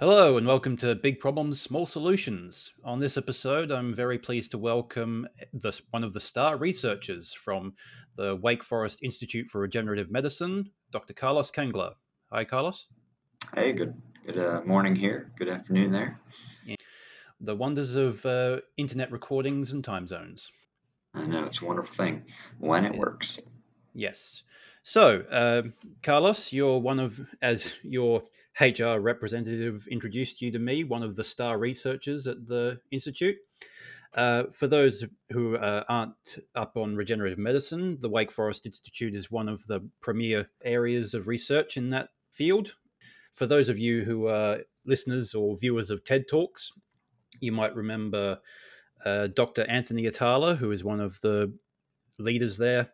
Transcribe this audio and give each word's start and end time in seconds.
Hello 0.00 0.36
and 0.36 0.44
welcome 0.44 0.76
to 0.78 0.96
Big 0.96 1.20
Problems, 1.20 1.60
Small 1.60 1.86
Solutions. 1.86 2.72
On 2.84 2.98
this 2.98 3.16
episode, 3.16 3.70
I'm 3.70 3.94
very 3.94 4.18
pleased 4.18 4.50
to 4.50 4.58
welcome 4.58 5.28
the, 5.52 5.80
one 5.92 6.02
of 6.02 6.12
the 6.12 6.18
star 6.18 6.56
researchers 6.56 7.32
from 7.32 7.74
the 8.16 8.34
Wake 8.34 8.64
Forest 8.64 8.98
Institute 9.04 9.46
for 9.48 9.60
Regenerative 9.60 10.10
Medicine, 10.10 10.72
Dr. 10.90 11.14
Carlos 11.14 11.52
Kengla. 11.52 11.92
Hi, 12.32 12.44
Carlos. 12.44 12.88
Hey, 13.54 13.72
good 13.72 13.94
good 14.26 14.36
uh, 14.36 14.62
morning 14.66 14.96
here. 14.96 15.30
Good 15.38 15.48
afternoon 15.48 15.92
there. 15.92 16.20
The 17.40 17.54
wonders 17.54 17.94
of 17.94 18.26
uh, 18.26 18.62
internet 18.76 19.12
recordings 19.12 19.70
and 19.70 19.84
time 19.84 20.08
zones. 20.08 20.50
I 21.14 21.24
know 21.24 21.44
it's 21.44 21.62
a 21.62 21.64
wonderful 21.64 21.94
thing 21.94 22.24
when 22.58 22.84
it 22.84 22.98
works. 22.98 23.38
Yes. 23.94 24.42
So, 24.82 25.20
uh, 25.30 25.62
Carlos, 26.02 26.52
you're 26.52 26.80
one 26.80 26.98
of, 26.98 27.20
as 27.40 27.74
your 27.84 28.24
HR 28.60 28.98
representative 28.98 29.86
introduced 29.90 30.40
you 30.40 30.50
to 30.52 30.58
me, 30.58 30.84
one 30.84 31.02
of 31.02 31.16
the 31.16 31.24
star 31.24 31.58
researchers 31.58 32.26
at 32.26 32.46
the 32.46 32.80
Institute. 32.90 33.36
Uh, 34.14 34.44
for 34.52 34.68
those 34.68 35.04
who 35.32 35.56
uh, 35.56 35.82
aren't 35.88 36.14
up 36.54 36.76
on 36.76 36.94
regenerative 36.94 37.38
medicine, 37.38 37.98
the 38.00 38.08
Wake 38.08 38.30
Forest 38.30 38.64
Institute 38.64 39.14
is 39.14 39.30
one 39.30 39.48
of 39.48 39.66
the 39.66 39.80
premier 40.00 40.48
areas 40.62 41.14
of 41.14 41.26
research 41.26 41.76
in 41.76 41.90
that 41.90 42.10
field. 42.30 42.74
For 43.32 43.46
those 43.46 43.68
of 43.68 43.78
you 43.78 44.04
who 44.04 44.28
are 44.28 44.60
listeners 44.86 45.34
or 45.34 45.56
viewers 45.56 45.90
of 45.90 46.04
TED 46.04 46.28
Talks, 46.28 46.70
you 47.40 47.50
might 47.50 47.74
remember 47.74 48.38
uh, 49.04 49.26
Dr. 49.26 49.68
Anthony 49.68 50.06
Atala, 50.06 50.54
who 50.54 50.70
is 50.70 50.84
one 50.84 51.00
of 51.00 51.20
the 51.20 51.52
leaders 52.18 52.56
there, 52.56 52.90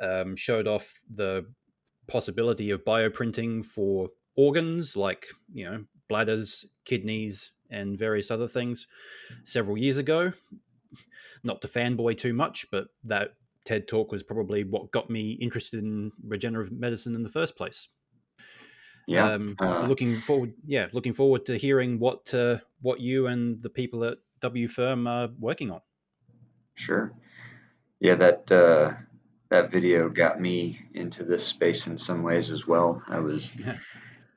um, 0.00 0.34
showed 0.34 0.66
off 0.66 1.02
the 1.14 1.44
possibility 2.06 2.70
of 2.70 2.84
bioprinting 2.84 3.64
for 3.64 4.08
organs 4.36 4.96
like 4.96 5.26
you 5.52 5.64
know 5.64 5.84
bladders, 6.08 6.66
kidneys, 6.84 7.50
and 7.70 7.98
various 7.98 8.30
other 8.30 8.48
things 8.48 8.86
several 9.44 9.76
years 9.76 9.96
ago. 9.96 10.32
Not 11.42 11.60
to 11.62 11.68
fanboy 11.68 12.16
too 12.16 12.32
much, 12.32 12.66
but 12.70 12.88
that 13.04 13.34
TED 13.64 13.88
talk 13.88 14.12
was 14.12 14.22
probably 14.22 14.64
what 14.64 14.90
got 14.90 15.10
me 15.10 15.32
interested 15.32 15.82
in 15.82 16.12
regenerative 16.22 16.72
medicine 16.72 17.14
in 17.14 17.22
the 17.22 17.28
first 17.28 17.56
place. 17.56 17.88
Yeah, 19.06 19.32
um, 19.32 19.56
uh, 19.60 19.86
looking 19.86 20.16
forward. 20.16 20.54
Yeah, 20.66 20.86
looking 20.92 21.12
forward 21.12 21.44
to 21.46 21.58
hearing 21.58 21.98
what 21.98 22.32
uh, 22.32 22.58
what 22.80 23.00
you 23.00 23.26
and 23.26 23.62
the 23.62 23.68
people 23.68 24.04
at 24.04 24.18
WFIRM 24.40 25.08
are 25.08 25.30
working 25.38 25.70
on. 25.70 25.80
Sure. 26.74 27.12
Yeah, 28.00 28.14
that 28.14 28.50
uh, 28.50 28.92
that 29.50 29.70
video 29.70 30.08
got 30.08 30.40
me 30.40 30.80
into 30.94 31.22
this 31.22 31.44
space 31.44 31.86
in 31.86 31.98
some 31.98 32.22
ways 32.22 32.50
as 32.50 32.66
well. 32.66 33.02
I 33.08 33.18
was. 33.18 33.52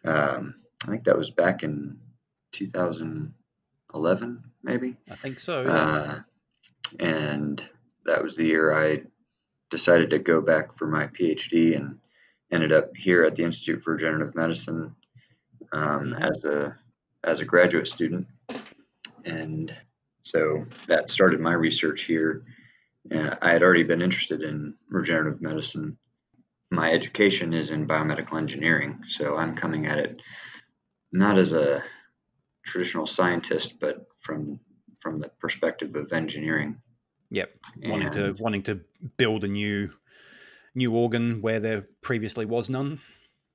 Um, 0.07 0.55
I 0.83 0.87
think 0.87 1.03
that 1.05 1.17
was 1.17 1.31
back 1.31 1.63
in 1.63 1.97
2011, 2.53 4.43
maybe. 4.63 4.95
I 5.09 5.15
think 5.15 5.39
so. 5.39 5.63
Yeah. 5.63 5.71
Uh, 5.71 6.19
and 6.99 7.63
that 8.05 8.23
was 8.23 8.35
the 8.35 8.45
year 8.45 8.73
I 8.73 9.03
decided 9.69 10.11
to 10.11 10.19
go 10.19 10.41
back 10.41 10.77
for 10.77 10.87
my 10.87 11.07
PhD 11.07 11.75
and 11.75 11.99
ended 12.51 12.71
up 12.71 12.95
here 12.95 13.23
at 13.23 13.35
the 13.35 13.43
Institute 13.43 13.81
for 13.81 13.93
Regenerative 13.93 14.35
Medicine 14.35 14.95
um, 15.71 16.13
mm-hmm. 16.13 16.23
as 16.23 16.45
a 16.45 16.77
as 17.23 17.41
a 17.41 17.45
graduate 17.45 17.87
student, 17.87 18.27
and 19.25 19.75
so 20.23 20.65
that 20.87 21.09
started 21.09 21.41
my 21.41 21.53
research 21.53 22.03
here. 22.03 22.45
Uh, 23.13 23.35
I 23.41 23.51
had 23.51 23.63
already 23.63 23.83
been 23.83 24.01
interested 24.01 24.43
in 24.43 24.75
regenerative 24.89 25.41
medicine 25.41 25.97
my 26.69 26.91
education 26.91 27.53
is 27.53 27.69
in 27.69 27.87
biomedical 27.87 28.37
engineering, 28.37 29.03
so 29.07 29.37
I'm 29.37 29.55
coming 29.55 29.85
at 29.87 29.99
it 29.99 30.21
not 31.11 31.37
as 31.37 31.53
a 31.53 31.83
traditional 32.65 33.05
scientist, 33.05 33.79
but 33.79 34.07
from 34.17 34.59
from 34.99 35.19
the 35.19 35.29
perspective 35.39 35.95
of 35.95 36.11
engineering. 36.11 36.81
Yep, 37.29 37.51
wanting 37.83 38.11
to 38.11 38.35
wanting 38.39 38.63
to 38.63 38.81
build 39.17 39.43
a 39.43 39.47
new 39.47 39.89
new 40.75 40.93
organ 40.93 41.41
where 41.41 41.59
there 41.59 41.87
previously 42.01 42.45
was 42.45 42.69
none. 42.69 42.99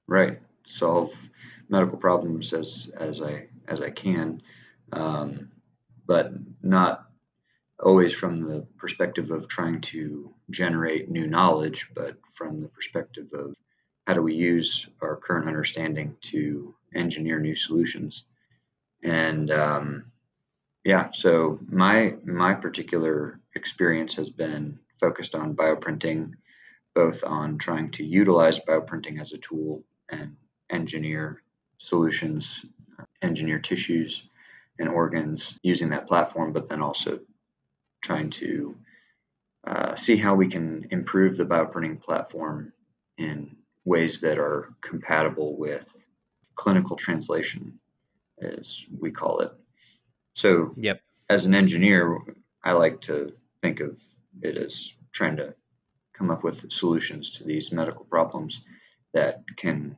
Right, 0.07 0.41
solve 0.67 1.15
medical 1.69 1.99
problems 1.99 2.53
as 2.53 2.91
as 2.99 3.21
I 3.21 3.49
as 3.69 3.81
I 3.81 3.91
can, 3.91 4.43
um, 4.93 5.51
but 6.07 6.33
not 6.63 7.12
always 7.83 8.15
from 8.15 8.43
the 8.43 8.67
perspective 8.79 9.31
of 9.31 9.49
trying 9.49 9.81
to 9.81 10.33
generate 10.51 11.11
new 11.11 11.27
knowledge, 11.27 11.89
but 11.95 12.17
from 12.27 12.61
the 12.61 12.69
perspective 12.69 13.29
of 13.33 13.57
how 14.07 14.15
do 14.15 14.23
we 14.23 14.35
use 14.35 14.87
our 15.01 15.17
current 15.17 15.49
understanding 15.49 16.17
to 16.21 16.75
engineer 16.95 17.39
new 17.41 17.57
solutions. 17.57 18.25
And 19.03 19.51
um, 19.51 20.13
yeah, 20.85 21.11
so 21.11 21.59
my 21.69 22.17
my 22.25 22.55
particular 22.55 23.41
experience 23.55 24.15
has 24.15 24.31
been 24.31 24.79
focused 24.99 25.35
on 25.35 25.57
bioprinting, 25.57 26.33
both 26.95 27.25
on 27.25 27.59
trying 27.59 27.91
to 27.93 28.05
utilize 28.05 28.61
bioprinting 28.61 29.21
as 29.21 29.33
a 29.33 29.39
tool 29.39 29.85
and 30.09 30.37
engineer 30.71 31.43
solutions, 31.79 32.65
engineer 33.23 33.59
tissues 33.59 34.23
and 34.79 34.89
organs 34.89 35.59
using 35.63 35.89
that 35.89 36.07
platform, 36.07 36.53
but 36.53 36.69
then 36.69 36.81
also 36.81 37.21
trying 38.03 38.31
to 38.31 38.77
uh, 39.67 39.95
see 39.95 40.17
how 40.17 40.35
we 40.35 40.49
can 40.49 40.87
improve 40.91 41.37
the 41.37 41.45
bioprinting 41.45 42.01
platform 42.01 42.73
in 43.17 43.57
ways 43.85 44.21
that 44.21 44.39
are 44.39 44.75
compatible 44.81 45.57
with 45.57 46.07
clinical 46.55 46.97
translation, 46.97 47.79
as 48.41 48.85
we 49.01 49.11
call 49.11 49.41
it. 49.41 49.53
So, 50.35 50.75
yep. 50.77 51.01
as 51.29 51.47
an 51.47 51.55
engineer, 51.55 52.19
I 52.63 52.73
like 52.73 53.01
to 53.03 53.33
think 53.61 53.81
of 53.81 54.01
it 54.41 54.57
as 54.57 54.93
trying 55.13 55.37
to 55.37 55.55
come 56.13 56.31
up 56.31 56.43
with 56.43 56.71
solutions 56.71 57.31
to 57.31 57.45
these 57.45 57.73
medical 57.73 58.05
problems 58.05 58.63
that 59.13 59.43
can 59.57 59.97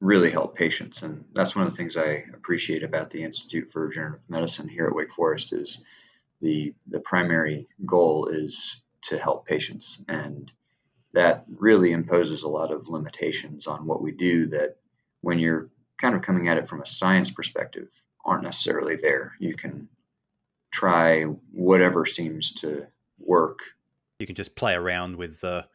really 0.00 0.30
help 0.30 0.56
patients. 0.56 1.02
And 1.02 1.24
that's 1.32 1.54
one 1.54 1.64
of 1.64 1.70
the 1.70 1.76
things 1.76 1.96
I 1.96 2.24
appreciate 2.34 2.82
about 2.82 3.10
the 3.10 3.22
Institute 3.22 3.70
for 3.70 3.86
Regenerative 3.86 4.28
Medicine 4.28 4.68
here 4.68 4.86
at 4.86 4.94
Wake 4.94 5.12
Forest 5.12 5.52
is 5.52 5.78
the 6.42 6.74
the 6.88 7.00
primary 7.00 7.68
goal 7.86 8.26
is 8.26 8.82
to 9.02 9.18
help 9.18 9.46
patients. 9.46 9.98
And 10.08 10.52
that 11.14 11.44
really 11.56 11.92
imposes 11.92 12.42
a 12.42 12.48
lot 12.48 12.70
of 12.70 12.88
limitations 12.88 13.66
on 13.66 13.86
what 13.86 14.02
we 14.02 14.12
do 14.12 14.46
that 14.48 14.76
when 15.20 15.38
you're 15.38 15.70
kind 16.00 16.14
of 16.14 16.22
coming 16.22 16.48
at 16.48 16.58
it 16.58 16.66
from 16.66 16.82
a 16.82 16.86
science 16.86 17.30
perspective 17.30 17.88
aren't 18.24 18.44
necessarily 18.44 18.96
there. 18.96 19.32
You 19.38 19.54
can 19.54 19.88
try 20.70 21.22
whatever 21.52 22.06
seems 22.06 22.52
to 22.54 22.86
work. 23.18 23.60
You 24.18 24.26
can 24.26 24.34
just 24.34 24.56
play 24.56 24.74
around 24.74 25.16
with 25.16 25.40
the 25.40 25.66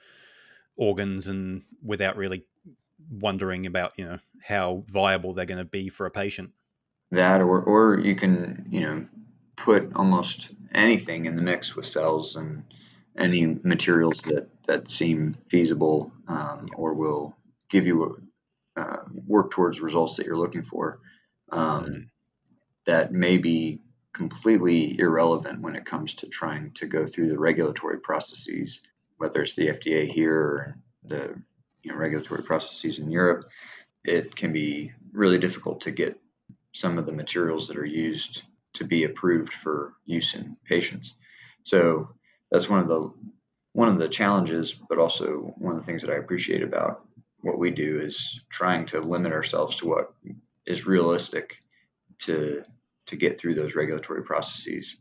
organs 0.75 1.27
and 1.27 1.63
without 1.83 2.17
really 2.17 2.45
wondering 3.09 3.65
about 3.65 3.93
you 3.97 4.05
know 4.05 4.19
how 4.43 4.83
viable 4.87 5.33
they're 5.33 5.45
going 5.45 5.57
to 5.57 5.65
be 5.65 5.89
for 5.89 6.05
a 6.05 6.11
patient. 6.11 6.51
That 7.11 7.41
or 7.41 7.61
or 7.61 7.99
you 7.99 8.15
can 8.15 8.65
you 8.69 8.81
know 8.81 9.05
put 9.57 9.91
almost 9.95 10.49
anything 10.73 11.25
in 11.25 11.35
the 11.35 11.41
mix 11.41 11.75
with 11.75 11.85
cells 11.85 12.35
and 12.35 12.63
any 13.17 13.57
materials 13.63 14.21
that 14.21 14.47
that 14.67 14.89
seem 14.89 15.35
feasible 15.49 16.11
um, 16.27 16.67
or 16.75 16.93
will 16.93 17.35
give 17.69 17.85
you 17.87 18.21
uh, 18.75 18.97
work 19.25 19.51
towards 19.51 19.81
results 19.81 20.15
that 20.15 20.25
you're 20.25 20.37
looking 20.37 20.63
for 20.63 20.99
um, 21.51 21.83
mm-hmm. 21.83 21.99
that 22.85 23.11
may 23.11 23.37
be 23.37 23.79
completely 24.13 24.97
irrelevant 24.99 25.61
when 25.61 25.75
it 25.75 25.85
comes 25.85 26.13
to 26.13 26.27
trying 26.27 26.71
to 26.71 26.85
go 26.85 27.05
through 27.05 27.29
the 27.29 27.39
regulatory 27.39 27.99
processes 27.99 28.81
whether 29.17 29.41
it's 29.41 29.55
the 29.55 29.67
FDA 29.67 30.07
here 30.07 30.35
or 30.35 30.77
the 31.03 31.35
you 31.81 31.91
know, 31.91 31.97
regulatory 31.97 32.43
processes 32.43 32.99
in 32.99 33.09
Europe 33.09 33.49
it 34.03 34.35
can 34.35 34.53
be 34.53 34.91
really 35.11 35.37
difficult 35.37 35.81
to 35.81 35.91
get 35.91 36.19
some 36.73 36.97
of 36.97 37.05
the 37.07 37.11
materials 37.11 37.67
that 37.67 37.77
are 37.77 37.85
used 37.85 38.43
to 38.77 38.83
be 38.83 39.03
approved 39.03 39.53
for 39.53 39.93
use 40.05 40.35
in 40.35 40.55
patients. 40.65 41.15
So 41.63 42.09
that's 42.51 42.69
one 42.69 42.79
of 42.79 42.87
the 42.87 43.11
one 43.73 43.89
of 43.89 43.99
the 43.99 44.09
challenges, 44.09 44.73
but 44.89 44.97
also 44.97 45.53
one 45.57 45.75
of 45.75 45.79
the 45.79 45.85
things 45.85 46.01
that 46.01 46.11
I 46.11 46.15
appreciate 46.15 46.63
about 46.63 47.05
what 47.41 47.59
we 47.59 47.69
do 47.69 47.99
is 47.99 48.41
trying 48.49 48.85
to 48.87 48.99
limit 48.99 49.33
ourselves 49.33 49.75
to 49.77 49.87
what 49.87 50.13
is 50.65 50.87
realistic 50.87 51.61
to 52.19 52.63
to 53.05 53.15
get 53.15 53.39
through 53.39 53.55
those 53.55 53.75
regulatory 53.75 54.23
processes. 54.23 54.97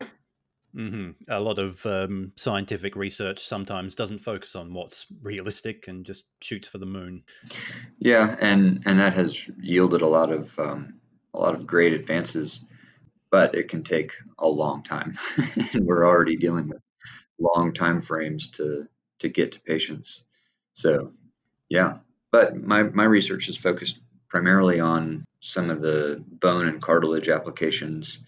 Mm-hmm. 0.75 1.11
A 1.29 1.41
lot 1.41 1.59
of 1.59 1.85
um, 1.87 2.33
scientific 2.37 2.97
research 2.97 3.41
sometimes 3.41 3.95
doesn't 3.95 4.19
focus 4.19 4.55
on 4.55 4.75
what's 4.75 5.07
realistic 5.23 5.89
and 5.89 6.05
just 6.05 6.25
shoots 6.41 6.69
for 6.69 6.79
the 6.79 6.87
moon. 6.87 7.23
Yeah, 7.99 8.37
and 8.41 8.83
and 8.85 9.01
that 9.01 9.15
has 9.15 9.49
yielded 9.61 10.03
a 10.03 10.09
lot 10.09 10.31
of 10.31 10.59
um, 10.59 10.95
a 11.33 11.39
lot 11.39 11.55
of 11.55 11.67
great 11.67 11.95
advances 11.95 12.61
but 13.31 13.55
it 13.55 13.69
can 13.69 13.83
take 13.83 14.13
a 14.39 14.49
long 14.49 14.83
time. 14.83 15.19
and 15.73 15.87
we're 15.87 16.07
already 16.07 16.37
dealing 16.37 16.69
with 16.69 16.81
long 17.39 17.73
time 17.73 18.01
frames 18.01 18.49
to 18.49 18.87
to 19.19 19.29
get 19.29 19.53
to 19.53 19.61
patients. 19.61 20.23
So, 20.73 21.13
yeah. 21.69 21.99
But 22.31 22.57
my, 22.57 22.83
my 22.83 23.05
research 23.05 23.49
is 23.49 23.57
focused 23.57 23.99
primarily 24.29 24.79
on 24.79 25.25
some 25.41 25.71
of 25.71 25.81
the 25.81 26.23
bone 26.29 26.69
and 26.69 26.83
cartilage 26.83 27.31
applications, 27.31 28.19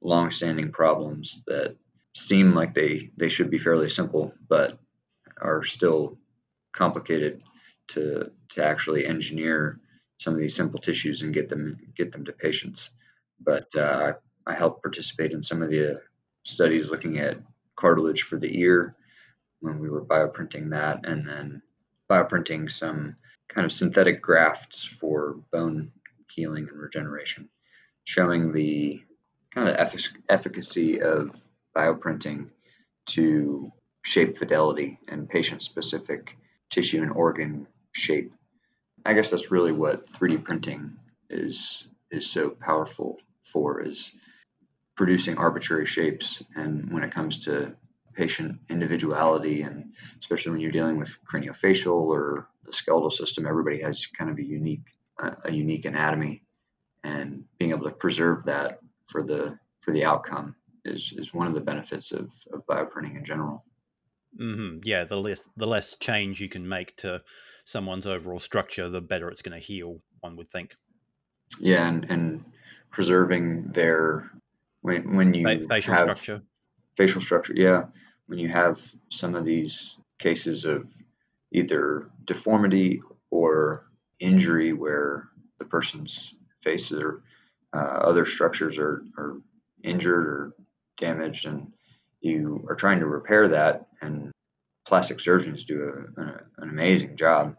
long-standing 0.00 0.70
problems 0.70 1.40
that 1.46 1.76
seem 2.14 2.54
like 2.54 2.74
they, 2.74 3.10
they 3.16 3.28
should 3.28 3.50
be 3.50 3.58
fairly 3.58 3.88
simple, 3.88 4.32
but 4.48 4.78
are 5.40 5.64
still 5.64 6.18
complicated 6.72 7.42
to 7.88 8.30
to 8.50 8.64
actually 8.64 9.06
engineer 9.06 9.80
some 10.18 10.34
of 10.34 10.40
these 10.40 10.54
simple 10.54 10.80
tissues 10.80 11.22
and 11.22 11.34
get 11.34 11.48
them 11.48 11.76
get 11.96 12.12
them 12.12 12.24
to 12.24 12.32
patients. 12.32 12.90
But 13.40 13.74
uh, 13.76 14.14
I, 14.48 14.54
helped 14.54 14.82
participate 14.82 15.32
in 15.32 15.42
some 15.42 15.62
of 15.62 15.70
the 15.70 15.92
uh, 15.92 15.98
studies 16.44 16.90
looking 16.90 17.18
at 17.18 17.38
cartilage 17.76 18.22
for 18.22 18.36
the 18.36 18.58
ear 18.60 18.96
when 19.60 19.78
we 19.78 19.90
were 19.90 20.04
bioprinting 20.04 20.70
that, 20.70 21.00
and 21.04 21.26
then 21.26 21.62
bioprinting 22.10 22.70
some 22.70 23.16
kind 23.48 23.64
of 23.64 23.72
synthetic 23.72 24.20
grafts 24.22 24.84
for 24.84 25.36
bone 25.52 25.92
healing 26.30 26.68
and 26.68 26.78
regeneration, 26.78 27.48
showing 28.04 28.52
the 28.52 29.02
kind 29.54 29.68
of 29.68 29.76
effic- 29.76 30.16
efficacy 30.28 31.00
of 31.02 31.36
bioprinting 31.76 32.50
to 33.06 33.72
shape 34.02 34.36
fidelity 34.36 34.98
and 35.08 35.28
patient 35.28 35.62
specific 35.62 36.36
tissue 36.70 37.02
and 37.02 37.12
organ 37.12 37.66
shape. 37.92 38.32
I 39.04 39.14
guess 39.14 39.30
that's 39.30 39.50
really 39.50 39.72
what 39.72 40.10
3D 40.12 40.44
printing 40.44 40.96
is 41.30 41.86
is 42.10 42.30
so 42.30 42.50
powerful 42.50 43.18
for 43.42 43.82
is 43.82 44.10
producing 44.98 45.38
arbitrary 45.38 45.86
shapes. 45.86 46.42
And 46.56 46.92
when 46.92 47.04
it 47.04 47.14
comes 47.14 47.38
to 47.44 47.74
patient 48.14 48.58
individuality 48.68 49.62
and 49.62 49.92
especially 50.18 50.50
when 50.50 50.60
you're 50.60 50.72
dealing 50.72 50.98
with 50.98 51.16
craniofacial 51.24 51.94
or 51.94 52.48
the 52.64 52.72
skeletal 52.72 53.10
system 53.10 53.46
everybody 53.46 53.80
has 53.80 54.06
kind 54.06 54.28
of 54.28 54.36
a 54.38 54.42
unique 54.42 54.90
uh, 55.22 55.36
a 55.44 55.52
unique 55.52 55.84
anatomy. 55.84 56.42
And 57.04 57.44
being 57.58 57.70
able 57.70 57.84
to 57.84 57.92
preserve 57.92 58.44
that 58.44 58.80
for 59.06 59.22
the 59.22 59.58
for 59.78 59.92
the 59.92 60.04
outcome 60.04 60.56
is 60.84 61.14
is 61.16 61.32
one 61.32 61.46
of 61.46 61.54
the 61.54 61.60
benefits 61.60 62.10
of 62.10 62.32
of 62.52 62.66
bioprinting 62.66 63.16
in 63.16 63.24
general. 63.24 63.64
Mm-hmm. 64.38 64.80
yeah 64.84 65.04
the 65.04 65.16
less 65.16 65.48
the 65.56 65.66
less 65.66 65.96
change 65.96 66.40
you 66.40 66.50
can 66.50 66.68
make 66.68 66.94
to 66.96 67.22
someone's 67.64 68.06
overall 68.06 68.38
structure 68.38 68.88
the 68.88 69.00
better 69.00 69.30
it's 69.30 69.42
going 69.42 69.58
to 69.58 69.64
heal 69.64 70.00
one 70.20 70.36
would 70.36 70.50
think. 70.50 70.74
Yeah 71.60 71.88
and 71.88 72.04
and 72.10 72.44
preserving 72.90 73.72
their 73.72 74.30
when 74.82 75.16
when 75.16 75.34
you 75.34 75.66
facial 75.68 75.94
have 75.94 76.18
structure. 76.18 76.42
Facial 76.96 77.20
structure 77.20 77.54
yeah. 77.56 77.84
When 78.26 78.38
you 78.38 78.48
have 78.48 78.78
some 79.10 79.34
of 79.34 79.44
these 79.44 79.98
cases 80.18 80.64
of 80.64 80.90
either 81.52 82.10
deformity 82.24 83.00
or 83.30 83.86
injury 84.20 84.72
where 84.72 85.28
the 85.58 85.64
person's 85.64 86.34
face 86.62 86.92
or 86.92 87.22
uh, 87.74 87.78
other 87.78 88.24
structures 88.24 88.78
are, 88.78 89.02
are 89.16 89.36
injured 89.82 90.26
or 90.26 90.52
damaged 90.96 91.46
and 91.46 91.72
you 92.20 92.66
are 92.68 92.74
trying 92.74 93.00
to 93.00 93.06
repair 93.06 93.48
that 93.48 93.86
and 94.00 94.32
plastic 94.86 95.20
surgeons 95.20 95.64
do 95.64 95.82
a, 95.82 96.20
a, 96.20 96.24
an 96.58 96.68
amazing 96.70 97.16
job 97.16 97.56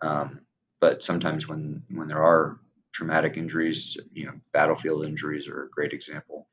um, 0.00 0.40
but 0.80 1.04
sometimes 1.04 1.46
when 1.46 1.82
when 1.90 2.08
there 2.08 2.22
are 2.22 2.58
traumatic 2.92 3.36
injuries 3.36 3.98
you 4.12 4.26
know 4.26 4.32
battlefield 4.52 5.04
injuries 5.04 5.48
are 5.48 5.64
a 5.64 5.70
great 5.70 5.92
example 5.92 6.48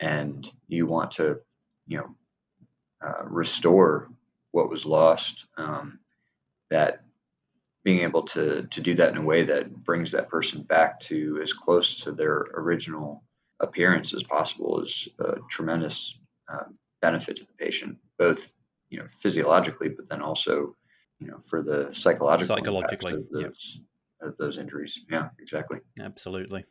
and 0.00 0.50
you 0.68 0.86
want 0.86 1.12
to 1.12 1.40
you 1.86 1.98
know 1.98 2.14
uh, 3.02 3.24
restore 3.24 4.08
what 4.50 4.70
was 4.70 4.86
lost. 4.86 5.46
Um, 5.56 6.00
that 6.70 7.02
being 7.84 8.00
able 8.00 8.22
to 8.22 8.66
to 8.70 8.80
do 8.80 8.94
that 8.94 9.10
in 9.10 9.16
a 9.18 9.22
way 9.22 9.44
that 9.44 9.84
brings 9.84 10.12
that 10.12 10.28
person 10.28 10.62
back 10.62 11.00
to 11.00 11.40
as 11.42 11.52
close 11.52 12.00
to 12.00 12.12
their 12.12 12.44
original 12.54 13.22
appearance 13.60 14.12
as 14.12 14.22
possible 14.22 14.82
is 14.82 15.08
a 15.18 15.36
tremendous 15.48 16.18
uh, 16.52 16.64
benefit 17.00 17.36
to 17.36 17.44
the 17.44 17.64
patient, 17.64 17.98
both 18.18 18.48
you 18.90 18.98
know 18.98 19.06
physiologically, 19.06 19.88
but 19.88 20.08
then 20.08 20.20
also 20.20 20.74
you 21.20 21.28
know 21.28 21.38
for 21.48 21.62
the 21.62 21.90
psychological 21.92 22.56
psychologically 22.56 23.12
of 23.12 23.28
those, 23.30 23.80
yep. 24.22 24.30
of 24.30 24.36
those 24.36 24.58
injuries. 24.58 25.00
Yeah, 25.08 25.28
exactly. 25.38 25.78
Absolutely 26.00 26.64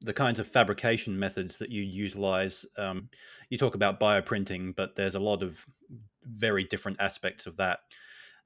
the 0.00 0.12
kinds 0.12 0.38
of 0.38 0.48
fabrication 0.48 1.18
methods 1.18 1.58
that 1.58 1.70
you 1.70 1.82
utilize. 1.82 2.64
Um, 2.78 3.10
you 3.48 3.58
talk 3.58 3.74
about 3.74 4.00
bioprinting, 4.00 4.74
but 4.74 4.96
there's 4.96 5.14
a 5.14 5.20
lot 5.20 5.42
of 5.42 5.66
very 6.24 6.64
different 6.64 7.00
aspects 7.00 7.46
of 7.46 7.56
that. 7.58 7.80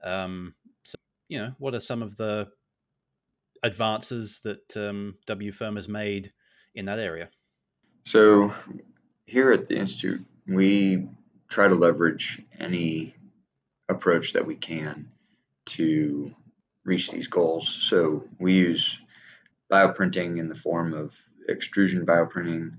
Um, 0.03 0.55
so, 0.85 0.97
you 1.29 1.39
know, 1.39 1.55
what 1.59 1.75
are 1.75 1.81
some 1.81 2.03
of 2.03 2.17
the 2.17 2.49
advances 3.62 4.41
that 4.45 4.77
um, 4.77 5.17
Firm 5.53 5.77
has 5.77 5.89
made 5.89 6.33
in 6.75 6.87
that 6.87 6.99
area? 6.99 7.31
So, 8.05 8.53
here 9.27 9.53
at 9.53 9.67
the 9.69 9.77
Institute, 9.77 10.25
we 10.47 11.09
try 11.49 11.69
to 11.69 11.75
leverage 11.75 12.43
any 12.59 13.15
approach 13.89 14.35
that 14.35 14.47
we 14.47 14.56
can 14.56 15.11
to 15.67 16.35
reach 16.85 17.11
these 17.11 17.29
goals. 17.29 17.69
So, 17.69 18.25
we 18.39 18.55
use 18.55 19.01
bioprinting 19.71 20.39
in 20.39 20.49
the 20.49 20.55
form 20.55 20.95
of 20.95 21.17
extrusion 21.49 22.07
bioprinting, 22.07 22.71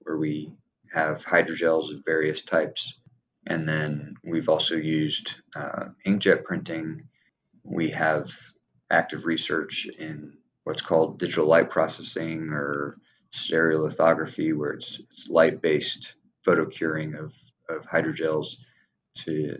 where 0.00 0.16
we 0.16 0.54
have 0.92 1.24
hydrogels 1.24 1.94
of 1.94 2.04
various 2.04 2.42
types. 2.42 3.00
And 3.46 3.68
then 3.68 4.14
we've 4.24 4.48
also 4.48 4.76
used 4.76 5.36
uh, 5.56 5.86
inkjet 6.06 6.44
printing. 6.44 7.08
We 7.64 7.90
have 7.90 8.30
active 8.90 9.26
research 9.26 9.86
in 9.98 10.34
what's 10.64 10.82
called 10.82 11.18
digital 11.18 11.46
light 11.46 11.70
processing 11.70 12.50
or 12.50 12.98
stereolithography, 13.32 14.56
where 14.56 14.72
it's, 14.72 15.00
it's 15.00 15.28
light 15.28 15.60
based 15.62 16.14
photo 16.44 16.66
curing 16.66 17.14
of, 17.14 17.34
of 17.68 17.86
hydrogels 17.86 18.56
to 19.14 19.56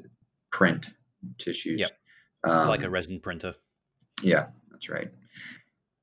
print 0.51 0.91
tissues. 1.39 1.81
Yep. 1.81 1.93
Um, 2.45 2.69
like 2.69 2.83
a 2.83 2.91
resin 2.91 3.21
printer. 3.21 3.55
Yeah, 4.23 4.47
that's 4.71 4.89
right. 4.89 5.11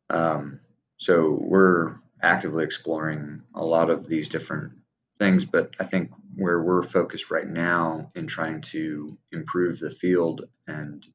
Um, 0.09 0.59
so 0.99 1.39
we're 1.41 1.95
actively 2.21 2.65
exploring 2.65 3.41
a 3.55 3.63
lot 3.63 3.89
of 3.89 4.05
these 4.05 4.27
different 4.27 4.73
things, 5.17 5.45
but 5.45 5.71
I 5.79 5.85
think 5.85 6.11
where 6.35 6.61
we're 6.61 6.83
focused 6.83 7.31
right 7.31 7.47
now 7.47 8.11
in 8.15 8.27
trying 8.27 8.61
to 8.61 9.17
improve 9.31 9.79
the 9.79 9.89
field 9.89 10.43
and 10.67 11.05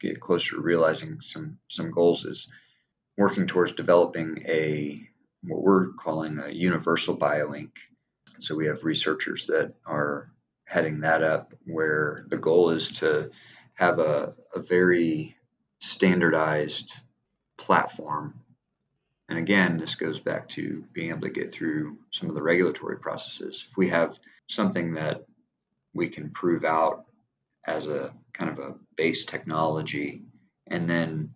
get 0.00 0.20
closer 0.20 0.56
to 0.56 0.62
realizing 0.62 1.20
some 1.22 1.58
some 1.68 1.90
goals 1.90 2.24
is 2.26 2.48
working 3.16 3.46
towards 3.46 3.72
developing 3.72 4.44
a 4.46 5.00
what 5.44 5.62
we're 5.62 5.92
calling 5.94 6.38
a 6.38 6.50
universal 6.50 7.16
bioink. 7.16 7.70
So 8.40 8.54
we 8.54 8.66
have 8.66 8.84
researchers 8.84 9.46
that 9.46 9.74
are 9.86 10.30
heading 10.64 11.00
that 11.00 11.22
up 11.22 11.54
where 11.64 12.24
the 12.28 12.38
goal 12.38 12.70
is 12.70 12.92
to 12.92 13.30
have 13.74 13.98
a, 13.98 14.34
a 14.54 14.60
very 14.60 15.36
standardized 15.80 16.92
platform 17.56 18.41
and 19.32 19.38
again, 19.38 19.78
this 19.78 19.94
goes 19.94 20.20
back 20.20 20.46
to 20.50 20.84
being 20.92 21.08
able 21.08 21.22
to 21.22 21.30
get 21.30 21.54
through 21.54 21.96
some 22.10 22.28
of 22.28 22.34
the 22.34 22.42
regulatory 22.42 22.98
processes. 22.98 23.64
If 23.66 23.78
we 23.78 23.88
have 23.88 24.20
something 24.46 24.92
that 24.92 25.24
we 25.94 26.08
can 26.08 26.28
prove 26.28 26.64
out 26.64 27.06
as 27.66 27.86
a 27.86 28.12
kind 28.34 28.50
of 28.50 28.58
a 28.58 28.74
base 28.94 29.24
technology 29.24 30.20
and 30.66 30.86
then 30.86 31.34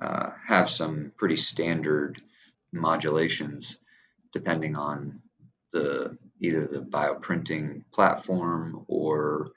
uh, 0.00 0.30
have 0.46 0.70
some 0.70 1.10
pretty 1.16 1.34
standard 1.34 2.22
modulations 2.72 3.76
depending 4.32 4.78
on 4.78 5.20
the 5.72 6.16
either 6.38 6.68
the 6.68 6.78
bioprinting 6.78 7.82
platform 7.92 8.84
or 8.86 9.50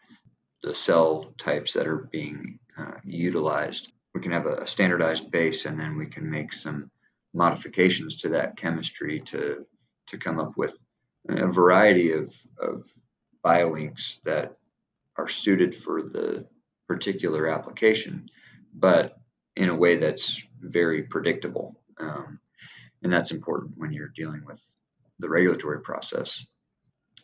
the 0.63 0.73
cell 0.73 1.35
types 1.37 1.73
that 1.73 1.85
are 1.85 2.09
being 2.11 2.57
uh, 2.79 2.97
utilized. 3.03 3.91
We 4.15 4.21
can 4.21 4.31
have 4.31 4.47
a, 4.47 4.55
a 4.55 4.67
standardized 4.67 5.29
base 5.29 5.65
and 5.65 5.79
then 5.79 5.97
we 5.97 6.07
can 6.07 6.27
make 6.31 6.51
some 6.51 6.89
modifications 7.35 8.15
to 8.15 8.29
that 8.29 8.55
chemistry 8.55 9.19
to 9.19 9.65
to 10.07 10.17
come 10.17 10.39
up 10.39 10.55
with 10.55 10.73
a 11.27 11.47
variety 11.47 12.11
of, 12.11 12.33
of 12.59 12.85
bioinks 13.43 14.21
that 14.23 14.57
are 15.17 15.27
suited 15.27 15.75
for 15.75 16.03
the 16.03 16.45
particular 16.87 17.47
application, 17.47 18.29
but 18.73 19.17
in 19.55 19.69
a 19.69 19.75
way 19.75 19.95
that's 19.95 20.41
very 20.61 21.03
predictable. 21.03 21.75
Um, 21.99 22.39
and 23.01 23.11
that's 23.11 23.31
important 23.31 23.73
when 23.77 23.91
you're 23.93 24.11
dealing 24.15 24.43
with 24.45 24.61
the 25.19 25.29
regulatory 25.29 25.81
process 25.81 26.45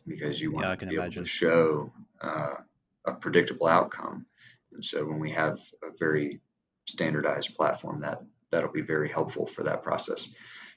because 0.08 0.42
you 0.42 0.52
want 0.52 0.66
yeah, 0.66 0.76
to 0.76 0.86
be 0.88 0.96
imagine. 0.96 1.20
able 1.20 1.24
to 1.24 1.30
show 1.30 1.92
uh, 2.22 2.56
a 3.06 3.14
predictable 3.14 3.68
outcome. 3.68 4.26
And 4.74 4.84
so 4.84 5.06
when 5.06 5.20
we 5.20 5.32
have 5.32 5.60
a 5.84 5.92
very 6.00 6.40
standardized 6.88 7.56
platform 7.56 8.02
that 8.02 8.22
that'll 8.52 8.72
be 8.72 8.82
very 8.82 9.10
helpful 9.10 9.46
for 9.46 9.64
that 9.64 9.84
process. 9.84 10.28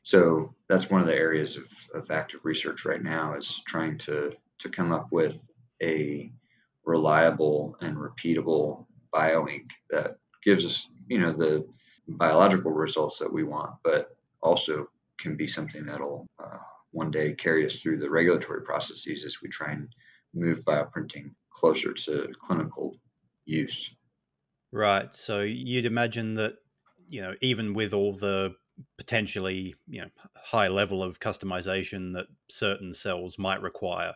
So 0.02 0.54
that's 0.68 0.90
one 0.90 1.00
of 1.00 1.06
the 1.06 1.14
areas 1.14 1.56
of, 1.56 1.66
of 1.94 2.10
active 2.10 2.44
research 2.44 2.84
right 2.84 3.02
now 3.02 3.34
is 3.34 3.62
trying 3.66 3.98
to 3.98 4.32
to 4.58 4.68
come 4.68 4.92
up 4.92 5.08
with 5.10 5.44
a 5.82 6.32
reliable 6.84 7.76
and 7.80 7.96
repeatable 7.96 8.86
bioink 9.12 9.70
that 9.90 10.18
gives 10.42 10.64
us, 10.64 10.88
you 11.08 11.18
know, 11.18 11.32
the 11.32 11.66
biological 12.06 12.70
results 12.70 13.18
that 13.18 13.32
we 13.32 13.42
want, 13.42 13.72
but 13.82 14.16
also 14.42 14.86
can 15.18 15.36
be 15.36 15.46
something 15.46 15.84
that'll 15.84 16.26
uh, 16.38 16.58
one 16.90 17.10
day 17.10 17.32
carry 17.34 17.66
us 17.66 17.76
through 17.76 17.98
the 17.98 18.08
regulatory 18.08 18.62
processes 18.62 19.24
as 19.24 19.42
we 19.42 19.48
try 19.48 19.72
and 19.72 19.88
move 20.34 20.64
bioprinting 20.64 21.32
closer 21.50 21.92
to 21.92 22.32
clinical 22.38 22.96
use. 23.46 23.90
Right. 24.70 25.14
So 25.14 25.40
you'd 25.40 25.86
imagine 25.86 26.34
that, 26.34 26.54
you 27.08 27.22
know, 27.22 27.34
even 27.40 27.74
with 27.74 27.92
all 27.92 28.12
the 28.12 28.54
potentially, 28.96 29.74
you 29.86 30.02
know, 30.02 30.08
high 30.36 30.68
level 30.68 31.02
of 31.02 31.20
customization 31.20 32.14
that 32.14 32.26
certain 32.48 32.94
cells 32.94 33.38
might 33.38 33.62
require, 33.62 34.14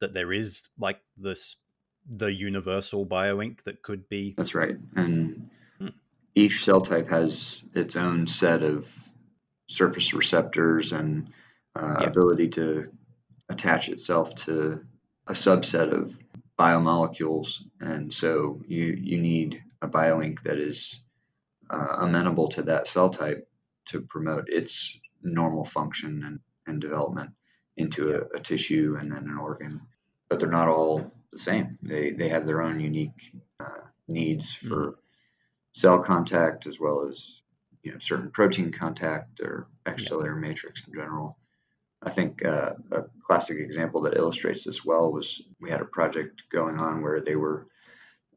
that 0.00 0.14
there 0.14 0.32
is 0.32 0.68
like 0.78 1.00
this 1.16 1.56
the 2.08 2.32
universal 2.32 3.06
bioink 3.06 3.62
that 3.62 3.82
could 3.82 4.08
be. 4.08 4.34
That's 4.36 4.54
right. 4.54 4.76
And 4.96 5.50
hmm. 5.78 5.88
each 6.34 6.64
cell 6.64 6.80
type 6.80 7.08
has 7.10 7.62
its 7.74 7.96
own 7.96 8.26
set 8.26 8.62
of 8.62 8.92
surface 9.68 10.12
receptors 10.12 10.92
and 10.92 11.30
uh, 11.76 11.96
yeah. 12.00 12.06
ability 12.06 12.48
to 12.48 12.90
attach 13.48 13.88
itself 13.88 14.34
to 14.34 14.84
a 15.26 15.32
subset 15.32 15.92
of 15.92 16.16
biomolecules, 16.58 17.60
and 17.80 18.12
so 18.12 18.60
you 18.66 18.98
you 19.00 19.18
need 19.18 19.62
a 19.80 19.88
bioink 19.88 20.42
that 20.42 20.58
is 20.58 21.00
uh, 21.72 21.96
amenable 22.00 22.48
to 22.48 22.62
that 22.62 22.86
cell 22.86 23.10
type 23.10 23.48
to 23.86 24.00
promote 24.02 24.48
its 24.48 24.96
normal 25.22 25.64
function 25.64 26.22
and, 26.24 26.40
and 26.66 26.80
development 26.80 27.30
into 27.76 28.14
a, 28.14 28.36
a, 28.36 28.40
tissue 28.40 28.96
and 29.00 29.10
then 29.10 29.24
an 29.24 29.38
organ. 29.38 29.80
But 30.28 30.38
they're 30.38 30.50
not 30.50 30.68
all 30.68 31.12
the 31.32 31.38
same. 31.38 31.78
They 31.82 32.10
they 32.10 32.28
have 32.28 32.46
their 32.46 32.62
own 32.62 32.80
unique 32.80 33.32
uh, 33.58 33.86
needs 34.08 34.52
for 34.52 34.86
mm-hmm. 34.86 35.00
cell 35.72 35.98
contact 35.98 36.66
as 36.66 36.78
well 36.78 37.06
as 37.08 37.40
you 37.82 37.92
know 37.92 37.98
certain 37.98 38.30
protein 38.30 38.72
contact 38.72 39.40
or 39.40 39.68
extracellular 39.86 40.34
yeah. 40.34 40.48
matrix 40.48 40.82
in 40.86 40.92
general. 40.94 41.38
I 42.02 42.10
think 42.10 42.44
uh, 42.44 42.72
a 42.90 43.02
classic 43.24 43.58
example 43.58 44.02
that 44.02 44.16
illustrates 44.16 44.64
this 44.64 44.84
well 44.84 45.12
was 45.12 45.40
we 45.60 45.70
had 45.70 45.80
a 45.80 45.86
project 45.86 46.42
going 46.50 46.78
on 46.78 47.00
where 47.00 47.20
they 47.20 47.36
were 47.36 47.68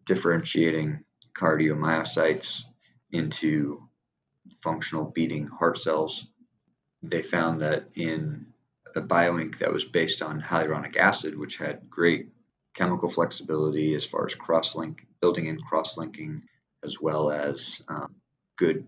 differentiating 0.05 1.03
cardiomyocytes 1.33 2.63
into 3.15 3.87
functional 4.61 5.05
beating 5.05 5.47
heart 5.47 5.77
cells. 5.77 6.27
They 7.01 7.21
found 7.21 7.61
that 7.61 7.89
in 7.95 8.47
a 8.95 9.01
bioink 9.01 9.59
that 9.59 9.73
was 9.73 9.85
based 9.85 10.21
on 10.21 10.41
hyaluronic 10.41 10.95
acid, 10.97 11.37
which 11.37 11.57
had 11.57 11.89
great 11.89 12.29
chemical 12.73 13.09
flexibility 13.09 13.95
as 13.95 14.05
far 14.05 14.25
as 14.25 14.35
cross-link, 14.35 15.05
building 15.21 15.47
in 15.47 15.59
cross-linking, 15.59 16.43
as 16.83 16.99
well 16.99 17.31
as 17.31 17.81
um, 17.87 18.15
good 18.57 18.85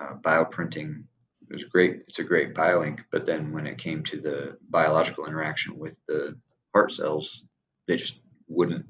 uh, 0.00 0.14
bioprinting 0.14 1.04
it 1.52 1.56
was 1.56 1.64
great. 1.64 2.04
It's 2.08 2.18
a 2.18 2.24
great 2.24 2.54
bioink, 2.54 3.00
but 3.10 3.26
then 3.26 3.52
when 3.52 3.66
it 3.66 3.76
came 3.76 4.04
to 4.04 4.18
the 4.18 4.56
biological 4.70 5.26
interaction 5.26 5.78
with 5.78 5.98
the 6.08 6.38
heart 6.72 6.92
cells, 6.92 7.42
they 7.86 7.96
just 7.96 8.18
wouldn't 8.48 8.86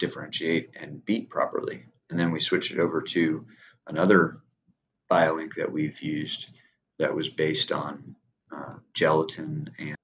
differentiate 0.00 0.70
and 0.74 1.04
beat 1.04 1.30
properly. 1.30 1.84
And 2.10 2.18
then 2.18 2.32
we 2.32 2.40
switched 2.40 2.72
it 2.72 2.80
over 2.80 3.02
to 3.02 3.46
another 3.86 4.36
bioink 5.10 5.54
that 5.56 5.70
we've 5.70 6.00
used 6.00 6.48
that 6.98 7.14
was 7.14 7.28
based 7.28 7.72
on 7.72 8.16
uh, 8.54 8.74
gelatin 8.94 9.70
and 9.78 9.96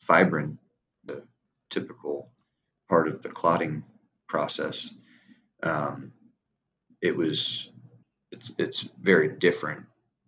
fibrin, 0.00 0.58
the 1.04 1.22
typical 1.70 2.30
part 2.88 3.08
of 3.08 3.22
the 3.22 3.28
clotting 3.28 3.82
process. 4.28 4.90
Um, 5.62 6.12
it 7.00 7.16
was 7.16 7.70
it's 8.32 8.52
it's 8.58 8.88
very 9.00 9.28
different 9.28 9.86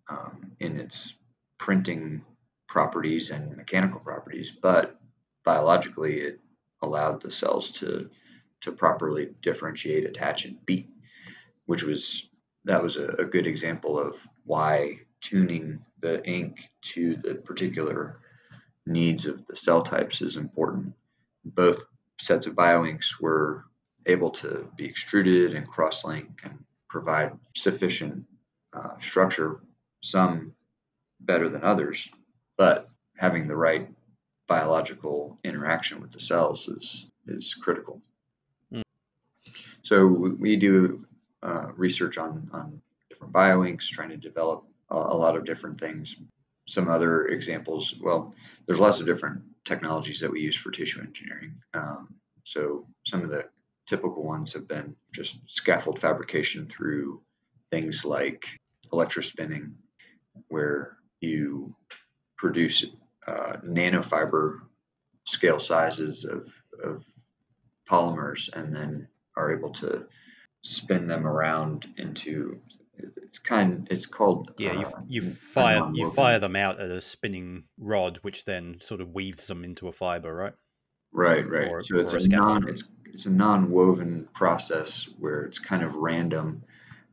um, 0.08 0.52
in 0.60 0.78
its 0.80 1.14
printing 1.58 2.24
properties 2.68 3.30
and 3.30 3.56
mechanical 3.56 4.00
properties, 4.00 4.50
but 4.62 4.98
biologically 5.44 6.20
it 6.20 6.40
allowed 6.82 7.20
the 7.20 7.30
cells 7.30 7.70
to 7.70 8.08
to 8.60 8.72
properly 8.72 9.30
differentiate, 9.42 10.06
attach, 10.06 10.44
and 10.44 10.64
beat, 10.64 10.88
which 11.66 11.82
was 11.82 12.28
that 12.64 12.82
was 12.82 12.96
a, 12.96 13.06
a 13.18 13.24
good 13.24 13.46
example 13.46 13.98
of 13.98 14.16
why 14.44 15.00
tuning 15.20 15.80
the 16.00 16.24
ink 16.28 16.68
to 16.82 17.16
the 17.16 17.36
particular 17.36 18.20
needs 18.86 19.26
of 19.26 19.46
the 19.46 19.56
cell 19.56 19.82
types 19.82 20.20
is 20.20 20.36
important. 20.36 20.92
Both 21.44 21.84
sets 22.20 22.46
of 22.46 22.54
bioinks 22.54 23.20
were 23.20 23.64
able 24.06 24.30
to 24.30 24.68
be 24.76 24.84
extruded 24.84 25.54
and 25.54 25.66
cross-link 25.66 26.40
and 26.44 26.58
provide 26.88 27.32
sufficient 27.54 28.24
uh, 28.72 28.98
structure 28.98 29.60
some 30.02 30.52
better 31.20 31.48
than 31.48 31.62
others, 31.62 32.08
but 32.56 32.88
having 33.16 33.46
the 33.46 33.56
right 33.56 33.88
biological 34.48 35.38
interaction 35.44 36.00
with 36.00 36.10
the 36.10 36.20
cells 36.20 36.68
is 36.68 37.06
is 37.28 37.54
critical. 37.54 38.02
Mm. 38.74 38.82
So 39.82 40.06
we 40.06 40.56
do 40.56 41.06
uh, 41.42 41.72
research 41.76 42.18
on 42.18 42.48
on 42.52 42.80
different 43.08 43.32
bioinks, 43.32 43.88
trying 43.88 44.08
to 44.10 44.16
develop 44.16 44.64
a, 44.90 44.96
a, 44.96 45.16
lot 45.16 45.36
of 45.36 45.44
different 45.44 45.78
things. 45.78 46.16
Some 46.66 46.88
other 46.88 47.26
examples, 47.26 47.94
well, 48.00 48.34
there's 48.66 48.80
lots 48.80 49.00
of 49.00 49.06
different 49.06 49.42
technologies 49.64 50.20
that 50.20 50.30
we 50.30 50.40
use 50.40 50.56
for 50.56 50.70
tissue 50.70 51.00
engineering. 51.00 51.54
Um, 51.74 52.14
so 52.44 52.86
some 53.04 53.22
of 53.22 53.30
the 53.30 53.48
typical 53.86 54.22
ones 54.22 54.52
have 54.52 54.66
been 54.66 54.96
just 55.12 55.38
scaffold 55.46 55.98
fabrication 55.98 56.66
through 56.66 57.20
things 57.70 58.04
like 58.04 58.46
electrospinning 58.92 59.72
where 60.48 60.96
you 61.20 61.74
produce 62.36 62.84
uh, 63.26 63.56
nanofiber 63.64 64.60
scale 65.24 65.60
sizes 65.60 66.24
of, 66.24 66.48
of 66.82 67.04
polymers 67.88 68.48
and 68.52 68.74
then 68.74 69.08
are 69.36 69.54
able 69.54 69.70
to 69.70 70.06
spin 70.62 71.06
them 71.06 71.26
around 71.26 71.86
into 71.96 72.58
it's 73.16 73.38
kind 73.38 73.88
it's 73.90 74.06
called 74.06 74.52
yeah 74.58 74.72
you, 74.72 74.86
uh, 74.86 75.00
you 75.08 75.22
fire 75.22 75.90
you 75.92 76.10
fire 76.12 76.38
them 76.38 76.54
out 76.54 76.78
at 76.78 76.90
a 76.90 77.00
spinning 77.00 77.64
rod 77.78 78.18
which 78.22 78.44
then 78.44 78.78
sort 78.80 79.00
of 79.00 79.12
weaves 79.12 79.46
them 79.46 79.64
into 79.64 79.88
a 79.88 79.92
fiber 79.92 80.34
right? 80.34 80.52
Right 81.12 81.48
right. 81.48 81.68
Or, 81.68 81.82
so 81.82 81.98
it's 81.98 82.12
a, 82.14 82.18
a 82.18 82.28
non 82.28 82.68
it's, 82.68 82.84
it's 83.06 83.26
a 83.26 83.30
non-woven 83.30 84.28
process 84.32 85.08
where 85.18 85.42
it's 85.42 85.58
kind 85.58 85.82
of 85.82 85.96
random 85.96 86.62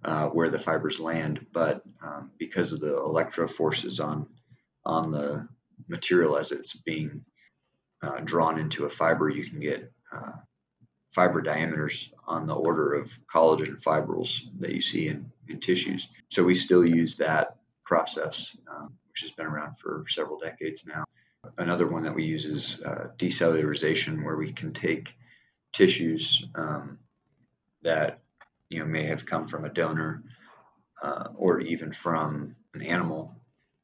uh, 0.06 0.28
where 0.28 0.50
the 0.50 0.60
fibers 0.60 1.00
land, 1.00 1.46
but 1.52 1.82
um, 2.02 2.32
because 2.38 2.72
of 2.72 2.80
the 2.80 2.96
electro 2.96 3.48
forces 3.48 4.00
on 4.00 4.28
on 4.86 5.12
the 5.12 5.48
material 5.88 6.38
as 6.38 6.52
it's 6.52 6.74
being 6.74 7.24
uh, 8.02 8.20
drawn 8.24 8.60
into 8.60 8.86
a 8.86 8.90
fiber, 8.90 9.30
you 9.30 9.44
can 9.44 9.60
get 9.60 9.92
uh, 10.16 10.32
fiber 11.12 11.42
diameters 11.42 12.12
on 12.30 12.46
the 12.46 12.54
order 12.54 12.94
of 12.94 13.18
collagen 13.28 13.82
fibrils 13.82 14.44
that 14.60 14.72
you 14.72 14.82
see 14.82 15.08
in, 15.08 15.32
in 15.48 15.60
tissues. 15.60 16.08
So 16.30 16.44
we 16.44 16.54
still 16.54 16.86
use 16.86 17.16
that 17.16 17.58
process, 17.84 18.56
um, 18.72 18.94
which 19.10 19.22
has 19.22 19.32
been 19.32 19.48
around 19.48 19.80
for 19.80 20.06
several 20.08 20.38
decades 20.38 20.86
now. 20.86 21.04
Another 21.58 21.88
one 21.88 22.04
that 22.04 22.14
we 22.14 22.26
use 22.26 22.46
is 22.46 22.80
uh, 22.86 23.08
decellularization, 23.18 24.24
where 24.24 24.36
we 24.36 24.54
can 24.54 24.74
take 24.74 25.14
tissues 25.74 26.46
um, 26.54 27.00
that 27.82 28.20
you 28.70 28.80
know 28.80 28.86
may 28.86 29.06
have 29.06 29.26
come 29.26 29.48
from 29.48 29.66
a 29.66 29.70
donor 29.70 30.24
uh, 31.02 31.30
or 31.36 31.60
even 31.62 31.92
from 31.94 32.56
an 32.76 32.84
animal 32.84 33.36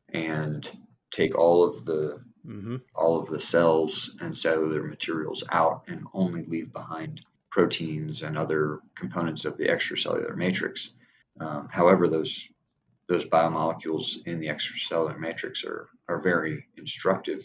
and 0.09 0.69
take 1.11 1.35
all 1.35 1.63
of 1.63 1.85
the 1.85 2.21
mm-hmm. 2.45 2.75
all 2.93 3.19
of 3.19 3.29
the 3.29 3.39
cells 3.39 4.11
and 4.19 4.37
cellular 4.37 4.83
materials 4.83 5.43
out 5.51 5.83
and 5.87 6.05
only 6.13 6.43
leave 6.43 6.71
behind 6.71 7.21
proteins 7.55 8.21
and 8.21 8.37
other 8.37 8.81
components 8.95 9.45
of 9.45 9.55
the 9.55 9.69
extracellular 9.69 10.35
matrix. 10.35 10.89
Um, 11.39 11.69
however, 11.71 12.09
those 12.09 12.49
those 13.07 13.23
biomolecules 13.23 14.17
in 14.25 14.41
the 14.41 14.47
extracellular 14.47 15.17
matrix 15.17 15.63
are 15.63 15.87
are 16.09 16.19
very 16.19 16.65
instructive 16.75 17.41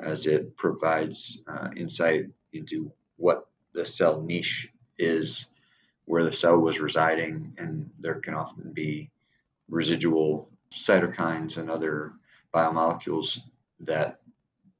as 0.00 0.26
it 0.26 0.56
provides 0.56 1.42
uh, 1.46 1.68
insight 1.76 2.24
into 2.52 2.90
what 3.18 3.46
the 3.72 3.84
cell 3.84 4.20
niche 4.20 4.68
is 4.98 5.46
where 6.06 6.24
the 6.24 6.32
cell 6.32 6.58
was 6.58 6.80
residing, 6.80 7.54
and 7.56 7.88
there 8.00 8.16
can 8.16 8.34
often 8.34 8.72
be 8.72 9.10
residual 9.68 10.50
cytokines 10.72 11.56
and 11.56 11.70
other 11.70 12.14
biomolecules 12.52 13.38
that 13.78 14.18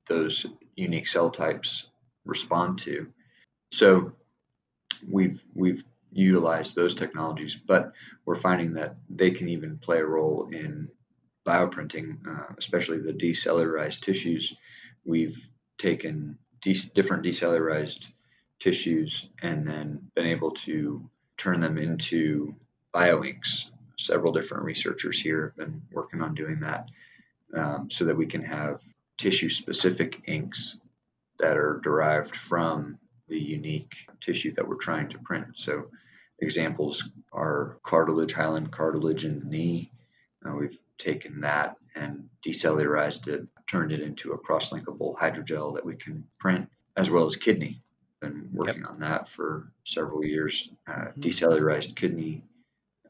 those 0.09 0.45
unique 0.75 1.07
cell 1.07 1.31
types 1.31 1.87
respond 2.25 2.81
to. 2.81 3.07
So 3.71 4.13
we've 5.09 5.43
we've 5.55 5.85
utilized 6.13 6.75
those 6.77 6.95
technologies, 6.95 7.57
but 7.57 7.93
we're 8.27 8.35
finding 8.37 8.75
that 8.75 8.97
they 9.11 9.31
can 9.33 9.49
even 9.49 9.79
play 9.79 9.99
a 9.99 10.07
role 10.07 10.49
in 10.53 10.89
bioprinting, 11.47 12.19
uh, 12.29 12.55
especially 12.59 13.01
the 13.01 13.13
decellularized 13.13 14.01
tissues. 14.01 14.55
We've 15.05 15.39
taken 15.79 16.39
de- 16.63 16.75
different 16.95 17.25
decellularized 17.25 18.09
tissues 18.61 19.27
and 19.43 19.67
then 19.69 20.11
been 20.15 20.27
able 20.27 20.53
to 20.53 21.09
turn 21.39 21.61
them 21.61 21.79
into 21.79 22.57
bioinks. 22.95 23.67
Several 23.99 24.33
different 24.33 24.65
researchers 24.65 25.21
here 25.21 25.47
have 25.47 25.57
been 25.57 25.83
working 25.93 26.23
on 26.23 26.35
doing 26.35 26.61
that. 26.61 26.81
um, 27.57 27.91
so 27.91 28.05
that 28.07 28.17
we 28.17 28.27
can 28.27 28.43
have 28.43 28.83
tissue 29.19 29.49
specific 29.51 30.23
inks 30.27 30.79
that 31.39 31.57
are 31.57 31.81
derived 31.83 32.37
from 32.37 32.99
the 33.29 33.39
unique 33.39 33.95
tissue 34.21 34.53
that 34.55 34.67
we're 34.67 34.77
trying 34.77 35.09
to 35.11 35.19
print. 35.19 35.47
So, 35.55 35.91
examples 36.39 37.09
are 37.33 37.79
cartilage, 37.83 38.33
hyaline 38.33 38.69
cartilage 38.69 39.25
in 39.25 39.41
the 39.41 39.47
knee. 39.47 39.93
Uh, 40.45 40.55
we've 40.55 40.79
taken 40.99 41.41
that 41.41 41.77
and 41.95 42.29
decellularized 42.47 43.27
it, 43.27 43.47
turned 43.67 43.93
it 43.93 44.01
into 44.01 44.33
a 44.33 44.39
cross 44.39 44.71
linkable 44.71 45.17
hydrogel 45.17 45.75
that 45.75 45.85
we 45.85 45.97
can 45.97 46.25
print, 46.39 46.69
as 46.97 47.11
well 47.11 47.25
as 47.25 47.37
kidney. 47.37 47.83
Been 48.21 48.49
working 48.53 48.79
yep. 48.79 48.89
on 48.89 49.01
that 49.01 49.29
for 49.29 49.73
several 49.85 50.25
years. 50.25 50.71
Uh, 50.87 50.93
mm-hmm. 50.93 51.21
Decellularized 51.21 51.97
kidney 51.97 52.45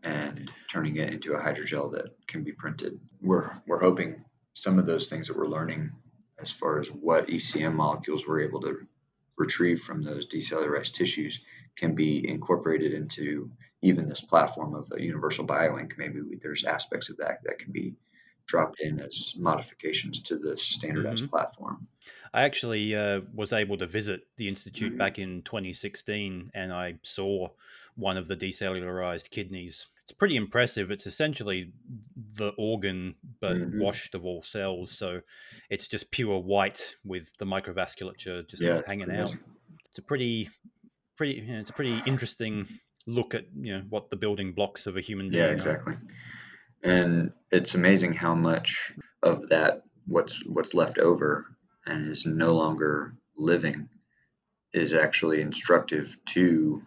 and 0.02 0.50
turning 0.70 0.96
it 0.96 1.12
into 1.12 1.34
a 1.34 1.40
hydrogel 1.40 1.92
that 1.92 2.16
can 2.26 2.44
be 2.44 2.52
printed. 2.52 2.98
We're 3.20 3.50
we're 3.66 3.80
hoping 3.80 4.24
some 4.54 4.78
of 4.78 4.86
those 4.86 5.08
things 5.08 5.28
that 5.28 5.36
we're 5.36 5.48
learning 5.48 5.92
as 6.38 6.50
far 6.50 6.78
as 6.78 6.88
what 6.88 7.28
ECM 7.28 7.74
molecules 7.74 8.26
we're 8.26 8.40
able 8.40 8.60
to 8.62 8.86
retrieve 9.36 9.80
from 9.80 10.02
those 10.02 10.26
decellularized 10.26 10.92
tissues 10.92 11.40
can 11.76 11.94
be 11.94 12.26
incorporated 12.26 12.92
into 12.92 13.50
even 13.82 14.08
this 14.08 14.20
platform 14.20 14.74
of 14.74 14.90
a 14.96 15.02
universal 15.02 15.46
bioink. 15.46 15.92
Maybe 15.98 16.20
we, 16.22 16.36
there's 16.36 16.64
aspects 16.64 17.10
of 17.10 17.18
that 17.18 17.42
that 17.44 17.58
can 17.58 17.72
be 17.72 17.94
dropped 18.46 18.80
in 18.80 19.00
as 19.00 19.34
modifications 19.36 20.20
to 20.20 20.38
the 20.38 20.56
standardized 20.56 21.24
mm-hmm. 21.24 21.30
platform. 21.30 21.86
I 22.32 22.42
actually 22.42 22.94
uh, 22.94 23.22
was 23.34 23.52
able 23.52 23.76
to 23.78 23.86
visit 23.86 24.22
the 24.36 24.48
institute 24.48 24.90
mm-hmm. 24.90 24.98
back 24.98 25.18
in 25.18 25.42
2016, 25.42 26.52
and 26.54 26.72
I 26.72 26.96
saw 27.02 27.48
one 27.96 28.16
of 28.16 28.28
the 28.28 28.36
decellularized 28.36 29.30
kidneys 29.30 29.88
it's 30.06 30.12
pretty 30.12 30.36
impressive. 30.36 30.92
It's 30.92 31.04
essentially 31.04 31.72
the 32.34 32.52
organ, 32.56 33.16
but 33.40 33.56
mm-hmm. 33.56 33.80
washed 33.80 34.14
of 34.14 34.24
all 34.24 34.40
cells. 34.40 34.96
So 34.96 35.22
it's 35.68 35.88
just 35.88 36.12
pure 36.12 36.38
white 36.38 36.94
with 37.04 37.36
the 37.38 37.44
microvasculature 37.44 38.48
just 38.48 38.62
yeah, 38.62 38.82
hanging 38.86 39.10
out. 39.10 39.34
It's 39.90 39.98
a 39.98 40.02
pretty, 40.02 40.48
pretty. 41.16 41.40
You 41.40 41.54
know, 41.54 41.58
it's 41.58 41.70
a 41.70 41.72
pretty 41.72 42.00
interesting 42.06 42.68
look 43.08 43.34
at 43.34 43.46
you 43.58 43.72
know 43.72 43.82
what 43.88 44.10
the 44.10 44.14
building 44.16 44.52
blocks 44.52 44.86
of 44.86 44.96
a 44.96 45.00
human 45.00 45.28
being. 45.28 45.42
Yeah, 45.42 45.50
exactly. 45.50 45.94
Are. 45.94 46.90
And 46.92 47.32
it's 47.50 47.74
amazing 47.74 48.12
how 48.12 48.36
much 48.36 48.92
of 49.24 49.48
that 49.48 49.82
what's 50.06 50.40
what's 50.46 50.72
left 50.72 51.00
over 51.00 51.46
and 51.84 52.08
is 52.08 52.26
no 52.26 52.54
longer 52.54 53.16
living 53.36 53.88
is 54.72 54.94
actually 54.94 55.40
instructive 55.40 56.16
to 56.26 56.82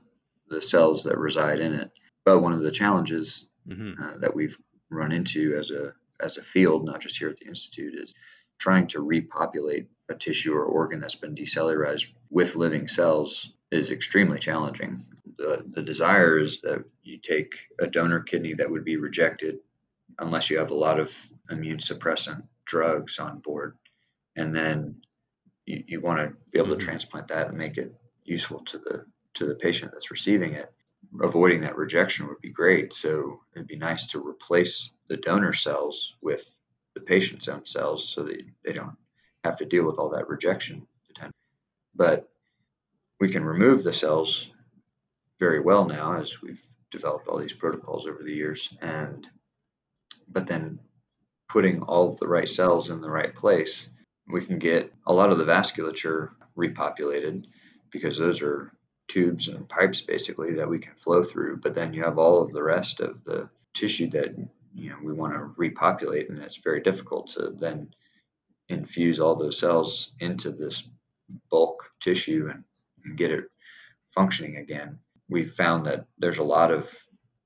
the 0.47 0.61
cells 0.61 1.03
that 1.03 1.17
reside 1.17 1.59
in 1.59 1.73
it. 1.73 1.91
But 2.29 2.43
one 2.43 2.53
of 2.53 2.61
the 2.61 2.69
challenges 2.69 3.47
mm-hmm. 3.67 3.99
uh, 3.99 4.17
that 4.19 4.35
we've 4.35 4.55
run 4.91 5.11
into 5.11 5.55
as 5.57 5.71
a 5.71 5.93
as 6.19 6.37
a 6.37 6.43
field, 6.43 6.85
not 6.85 7.01
just 7.01 7.17
here 7.17 7.29
at 7.29 7.37
the 7.37 7.47
institute, 7.47 7.95
is 7.95 8.13
trying 8.59 8.85
to 8.89 9.01
repopulate 9.01 9.87
a 10.09 10.13
tissue 10.13 10.53
or 10.53 10.63
organ 10.63 10.99
that's 10.99 11.15
been 11.15 11.33
decellularized 11.33 12.05
with 12.29 12.55
living 12.55 12.87
cells 12.87 13.51
is 13.71 13.89
extremely 13.89 14.37
challenging. 14.37 15.07
The, 15.39 15.65
the 15.71 15.81
desire 15.81 16.37
is 16.37 16.61
that 16.61 16.83
you 17.01 17.17
take 17.17 17.65
a 17.81 17.87
donor 17.87 18.19
kidney 18.19 18.53
that 18.53 18.69
would 18.69 18.85
be 18.85 18.97
rejected 18.97 19.57
unless 20.19 20.51
you 20.51 20.59
have 20.59 20.69
a 20.69 20.75
lot 20.75 20.99
of 20.99 21.11
immune 21.49 21.79
suppressant 21.79 22.43
drugs 22.63 23.17
on 23.17 23.39
board, 23.39 23.75
and 24.35 24.55
then 24.55 25.01
you, 25.65 25.83
you 25.87 25.99
want 25.99 26.19
to 26.19 26.35
be 26.51 26.59
able 26.59 26.69
mm-hmm. 26.69 26.77
to 26.77 26.85
transplant 26.85 27.29
that 27.29 27.47
and 27.47 27.57
make 27.57 27.79
it 27.79 27.91
useful 28.23 28.59
to 28.65 28.77
the 28.77 29.05
to 29.33 29.47
the 29.47 29.55
patient 29.55 29.93
that's 29.93 30.11
receiving 30.11 30.53
it 30.53 30.71
avoiding 31.21 31.61
that 31.61 31.77
rejection 31.77 32.27
would 32.27 32.41
be 32.41 32.49
great. 32.49 32.93
So 32.93 33.41
it'd 33.55 33.67
be 33.67 33.77
nice 33.77 34.05
to 34.07 34.25
replace 34.25 34.91
the 35.07 35.17
donor 35.17 35.53
cells 35.53 36.15
with 36.21 36.59
the 36.93 37.01
patient's 37.01 37.47
own 37.47 37.65
cells 37.65 38.07
so 38.09 38.23
that 38.23 38.41
they 38.63 38.73
don't 38.73 38.97
have 39.43 39.57
to 39.57 39.65
deal 39.65 39.85
with 39.85 39.97
all 39.97 40.09
that 40.09 40.29
rejection. 40.29 40.85
But 41.95 42.29
we 43.19 43.29
can 43.29 43.43
remove 43.43 43.83
the 43.83 43.93
cells 43.93 44.51
very 45.39 45.59
well 45.59 45.85
now 45.85 46.13
as 46.13 46.41
we've 46.41 46.63
developed 46.91 47.27
all 47.27 47.37
these 47.37 47.53
protocols 47.53 48.05
over 48.05 48.23
the 48.23 48.33
years 48.33 48.73
and 48.81 49.27
but 50.27 50.47
then 50.47 50.79
putting 51.47 51.81
all 51.81 52.13
the 52.13 52.27
right 52.27 52.49
cells 52.49 52.89
in 52.89 53.01
the 53.01 53.09
right 53.09 53.33
place 53.33 53.89
we 54.27 54.45
can 54.45 54.59
get 54.59 54.93
a 55.07 55.13
lot 55.13 55.31
of 55.31 55.37
the 55.37 55.45
vasculature 55.45 56.29
repopulated 56.57 57.45
because 57.91 58.17
those 58.17 58.41
are 58.41 58.71
tubes 59.09 59.47
and 59.47 59.67
pipes 59.67 60.01
basically 60.01 60.53
that 60.53 60.69
we 60.69 60.79
can 60.79 60.93
flow 60.95 61.23
through. 61.23 61.57
But 61.57 61.73
then 61.73 61.93
you 61.93 62.03
have 62.03 62.17
all 62.17 62.41
of 62.41 62.53
the 62.53 62.63
rest 62.63 63.01
of 63.01 63.23
the 63.25 63.49
tissue 63.73 64.09
that 64.11 64.35
you 64.73 64.91
know 64.91 64.97
we 65.03 65.13
want 65.13 65.33
to 65.33 65.51
repopulate, 65.57 66.29
and 66.29 66.39
it's 66.39 66.57
very 66.57 66.81
difficult 66.81 67.29
to 67.31 67.49
then 67.59 67.89
infuse 68.69 69.19
all 69.19 69.35
those 69.35 69.59
cells 69.59 70.11
into 70.19 70.51
this 70.51 70.83
bulk 71.49 71.91
tissue 71.99 72.49
and, 72.51 72.63
and 73.03 73.17
get 73.17 73.31
it 73.31 73.45
functioning 74.07 74.57
again. 74.57 74.99
We've 75.27 75.51
found 75.51 75.85
that 75.85 76.05
there's 76.17 76.37
a 76.37 76.43
lot 76.43 76.71
of 76.71 76.91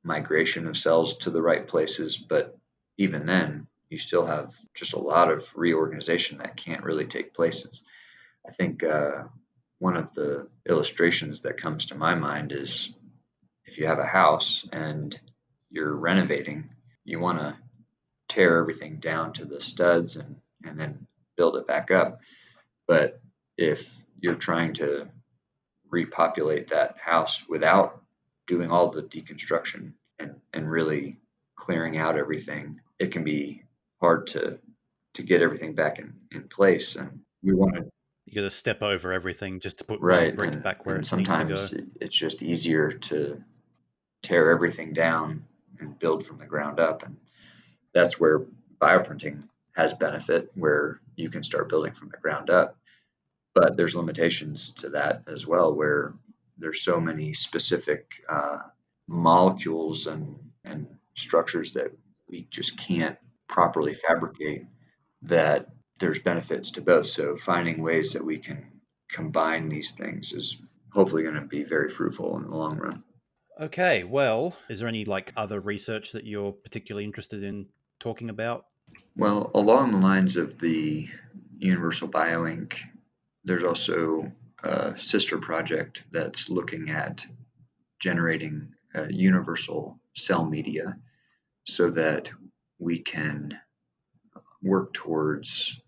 migration 0.04 0.68
of 0.68 0.78
cells 0.78 1.18
to 1.18 1.30
the 1.30 1.42
right 1.42 1.66
places, 1.66 2.18
but 2.18 2.58
even 2.98 3.26
then, 3.26 3.68
you 3.90 3.98
still 3.98 4.26
have 4.26 4.54
just 4.74 4.94
a 4.94 5.00
lot 5.00 5.32
of 5.32 5.52
reorganization 5.56 6.38
that 6.40 6.58
can't 6.58 6.84
really 6.84 7.06
take 7.06 7.34
place. 7.34 7.64
It's, 7.66 7.82
I 8.48 8.52
think 8.52 8.84
uh, 8.84 9.24
one 9.84 9.98
of 9.98 10.14
the 10.14 10.48
illustrations 10.70 11.42
that 11.42 11.58
comes 11.58 11.88
to 11.88 11.96
my 11.96 12.16
mind 12.16 12.54
is 12.54 12.94
if 13.66 13.78
you 13.78 13.86
have 13.86 14.00
a 14.00 14.06
house 14.06 14.66
and 14.72 15.20
you're 15.70 15.94
renovating, 15.94 16.70
you 17.04 17.20
want 17.20 17.38
to 17.40 17.58
tear 18.30 18.60
everything 18.60 18.96
down 19.02 19.34
to 19.34 19.44
the 19.44 19.60
studs 19.60 20.16
and, 20.16 20.38
and 20.64 20.80
then 20.80 21.06
build 21.36 21.58
it 21.58 21.68
back 21.68 21.92
up. 21.92 22.22
But 22.88 23.20
if 23.58 24.06
you're 24.22 24.36
trying 24.36 24.76
to 24.76 25.10
repopulate 25.90 26.68
that 26.68 26.96
house 26.98 27.44
without 27.50 28.02
doing 28.48 28.72
all 28.72 28.90
the 28.90 29.04
deconstruction 29.04 29.92
and, 30.18 30.36
and 30.54 30.72
really 30.72 31.20
clearing 31.58 31.98
out 31.98 32.18
everything, 32.18 32.80
it 33.00 33.12
can 33.12 33.26
be 33.26 33.64
hard 34.00 34.28
to 34.28 34.60
to 35.16 35.24
get 35.24 35.42
everything 35.42 35.76
back 35.76 36.00
in, 36.00 36.14
in 36.32 36.48
place. 36.48 36.96
And 36.96 37.20
we 37.44 37.54
want 37.54 37.76
to 37.76 37.93
you 38.34 38.42
got 38.42 38.50
to 38.50 38.56
step 38.56 38.82
over 38.82 39.14
everything 39.14 39.60
just 39.60 39.78
to 39.78 39.84
put 39.84 40.02
right. 40.02 40.36
brick 40.36 40.54
and, 40.54 40.64
back 40.64 40.86
where 40.86 40.96
it 40.96 41.06
sometimes 41.06 41.50
needs 41.50 41.70
to 41.70 41.78
go. 41.78 41.88
It's 42.02 42.16
just 42.16 42.42
easier 42.42 42.92
to 42.92 43.44
tear 44.24 44.52
everything 44.52 44.94
down 44.94 45.46
and 45.80 45.98
build 46.00 46.26
from 46.26 46.40
the 46.40 46.46
ground 46.46 46.80
up, 46.80 47.04
and 47.04 47.18
that's 47.94 48.20
where 48.20 48.42
bioprinting 48.82 49.44
has 49.76 49.94
benefit, 49.94 50.52
where 50.56 51.00
you 51.16 51.30
can 51.30 51.44
start 51.44 51.70
building 51.70 51.94
from 51.94 52.10
the 52.10 52.18
ground 52.18 52.50
up. 52.50 52.78
But 53.54 53.78
there's 53.78 53.96
limitations 53.96 54.72
to 54.78 54.90
that 54.90 55.24
as 55.28 55.46
well, 55.46 55.74
where 55.74 56.14
there's 56.58 56.82
so 56.82 57.00
many 57.00 57.34
specific 57.34 58.14
uh, 58.28 58.60
molecules 59.08 60.08
and 60.08 60.38
and 60.64 60.88
structures 61.16 61.74
that 61.74 61.92
we 62.28 62.48
just 62.50 62.80
can't 62.80 63.18
properly 63.48 63.94
fabricate 63.94 64.66
that 65.24 65.68
there's 66.04 66.20
benefits 66.20 66.72
to 66.72 66.82
both. 66.82 67.06
So 67.06 67.38
finding 67.38 67.82
ways 67.82 68.12
that 68.12 68.26
we 68.26 68.38
can 68.38 68.66
combine 69.10 69.70
these 69.70 69.92
things 69.92 70.34
is 70.34 70.58
hopefully 70.92 71.24
going 71.24 71.36
to 71.36 71.42
be 71.42 71.64
very 71.64 71.90
fruitful 71.90 72.36
in 72.38 72.44
the 72.44 72.56
long 72.56 72.78
run. 72.78 73.04
Okay, 73.58 74.04
well, 74.04 74.58
is 74.68 74.80
there 74.80 74.90
any 74.90 75.06
like 75.06 75.32
other 75.38 75.62
research 75.62 76.12
that 76.12 76.26
you're 76.26 76.52
particularly 76.52 77.06
interested 77.06 77.42
in 77.42 77.68
talking 78.02 78.30
about? 78.30 78.66
Well, 79.16 79.50
along 79.56 79.92
the 79.92 80.00
lines 80.00 80.36
of 80.36 80.60
the 80.60 81.08
Universal 81.58 82.10
Bioink, 82.10 82.76
there's 83.46 83.64
also 83.64 84.30
a 84.62 84.98
sister 84.98 85.38
project 85.38 86.04
that's 86.12 86.50
looking 86.50 86.90
at 86.90 87.26
generating 88.02 88.74
uh, 88.94 89.06
universal 89.10 90.00
cell 90.16 90.44
media 90.44 90.98
so 91.66 91.92
that 91.92 92.30
we 92.78 93.00
can 93.00 93.58
work 94.62 94.94
towards 94.94 95.80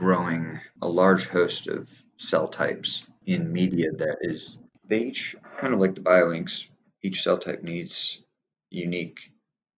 growing 0.00 0.58
a 0.80 0.88
large 0.88 1.26
host 1.28 1.68
of 1.68 2.02
cell 2.16 2.48
types 2.48 3.02
in 3.26 3.52
media 3.52 3.90
that 3.92 4.16
is 4.22 4.56
they 4.88 5.00
each 5.00 5.36
kind 5.58 5.74
of 5.74 5.78
like 5.78 5.94
the 5.94 6.00
bioinks 6.00 6.68
each 7.02 7.22
cell 7.22 7.36
type 7.36 7.62
needs 7.62 8.22
unique 8.70 9.30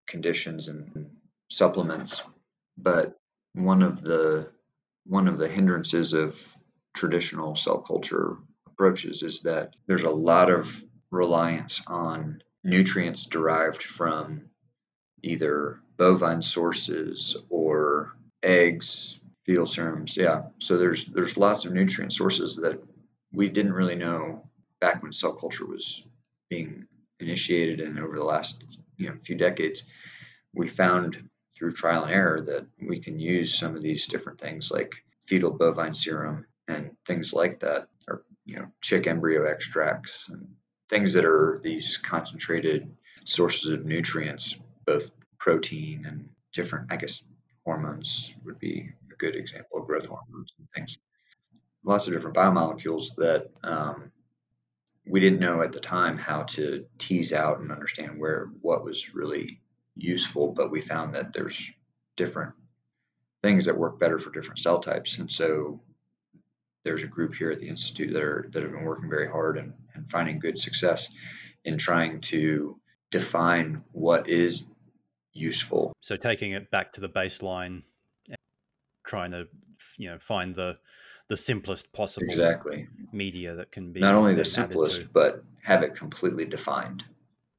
conditions 0.06 0.68
and 0.68 1.10
supplements. 1.50 2.22
But 2.78 3.16
one 3.54 3.82
of 3.82 4.00
the 4.00 4.52
one 5.06 5.26
of 5.26 5.38
the 5.38 5.48
hindrances 5.48 6.12
of 6.12 6.40
traditional 6.94 7.56
cell 7.56 7.78
culture 7.78 8.36
approaches 8.68 9.24
is 9.24 9.40
that 9.40 9.74
there's 9.88 10.04
a 10.04 10.10
lot 10.10 10.50
of 10.52 10.84
reliance 11.10 11.82
on 11.88 12.44
nutrients 12.62 13.26
derived 13.26 13.82
from 13.82 14.50
either 15.24 15.80
bovine 15.96 16.42
sources 16.42 17.36
or 17.50 18.16
eggs 18.44 19.18
fetal 19.44 19.66
serums. 19.66 20.16
Yeah. 20.16 20.44
So 20.58 20.78
there's 20.78 21.06
there's 21.06 21.36
lots 21.36 21.64
of 21.64 21.72
nutrient 21.72 22.12
sources 22.12 22.56
that 22.56 22.82
we 23.32 23.48
didn't 23.48 23.72
really 23.72 23.96
know 23.96 24.48
back 24.80 25.02
when 25.02 25.12
cell 25.12 25.32
culture 25.32 25.66
was 25.66 26.04
being 26.48 26.86
initiated 27.20 27.80
and 27.80 27.98
over 27.98 28.16
the 28.16 28.24
last 28.24 28.62
you 28.96 29.08
know 29.08 29.16
few 29.20 29.36
decades 29.36 29.84
we 30.54 30.68
found 30.68 31.28
through 31.56 31.72
trial 31.72 32.04
and 32.04 32.12
error 32.12 32.40
that 32.40 32.66
we 32.80 32.98
can 32.98 33.18
use 33.18 33.56
some 33.56 33.76
of 33.76 33.82
these 33.82 34.06
different 34.06 34.40
things 34.40 34.70
like 34.70 34.94
fetal 35.22 35.50
bovine 35.50 35.94
serum 35.94 36.44
and 36.68 36.90
things 37.06 37.32
like 37.32 37.60
that, 37.60 37.88
or 38.08 38.24
you 38.44 38.56
know, 38.56 38.66
chick 38.80 39.06
embryo 39.06 39.44
extracts 39.44 40.28
and 40.28 40.46
things 40.88 41.12
that 41.14 41.24
are 41.24 41.60
these 41.62 41.96
concentrated 41.96 42.94
sources 43.24 43.70
of 43.70 43.84
nutrients, 43.84 44.58
both 44.84 45.10
protein 45.38 46.04
and 46.06 46.28
different, 46.52 46.92
I 46.92 46.96
guess, 46.96 47.22
hormones 47.64 48.34
would 48.44 48.58
be 48.58 48.90
good 49.22 49.36
example, 49.36 49.78
of 49.78 49.86
growth 49.86 50.06
hormones 50.06 50.52
and 50.58 50.68
things. 50.74 50.98
Lots 51.84 52.06
of 52.06 52.12
different 52.12 52.36
biomolecules 52.36 53.14
that 53.16 53.50
um, 53.62 54.10
we 55.06 55.20
didn't 55.20 55.40
know 55.40 55.62
at 55.62 55.72
the 55.72 55.80
time 55.80 56.18
how 56.18 56.42
to 56.56 56.84
tease 56.98 57.32
out 57.32 57.60
and 57.60 57.70
understand 57.70 58.18
where 58.18 58.48
what 58.60 58.84
was 58.84 59.14
really 59.14 59.60
useful, 59.94 60.52
but 60.52 60.70
we 60.70 60.80
found 60.80 61.14
that 61.14 61.32
there's 61.32 61.70
different 62.16 62.54
things 63.42 63.66
that 63.66 63.78
work 63.78 63.98
better 64.00 64.18
for 64.18 64.30
different 64.30 64.60
cell 64.60 64.80
types. 64.80 65.18
And 65.18 65.30
so 65.30 65.80
there's 66.84 67.04
a 67.04 67.08
group 67.08 67.34
here 67.34 67.52
at 67.52 67.60
the 67.60 67.68
Institute 67.68 68.12
that 68.12 68.22
are 68.22 68.48
that 68.52 68.62
have 68.62 68.72
been 68.72 68.84
working 68.84 69.10
very 69.10 69.28
hard 69.28 69.56
and, 69.56 69.72
and 69.94 70.08
finding 70.08 70.40
good 70.40 70.58
success 70.58 71.08
in 71.64 71.78
trying 71.78 72.20
to 72.22 72.76
define 73.10 73.84
what 73.92 74.28
is 74.28 74.66
useful. 75.32 75.92
So 76.00 76.16
taking 76.16 76.52
it 76.52 76.70
back 76.70 76.92
to 76.94 77.00
the 77.00 77.08
baseline, 77.08 77.82
trying 79.12 79.30
to 79.30 79.46
you 79.98 80.08
know 80.08 80.18
find 80.18 80.54
the 80.54 80.78
the 81.28 81.36
simplest 81.36 81.92
possible 81.92 82.26
exactly. 82.26 82.88
media 83.12 83.54
that 83.56 83.70
can 83.70 83.92
be 83.92 84.00
not 84.00 84.14
only 84.14 84.34
the 84.34 84.44
simplest, 84.44 85.12
but 85.12 85.44
have 85.62 85.82
it 85.82 85.94
completely 85.94 86.46
defined. 86.46 87.04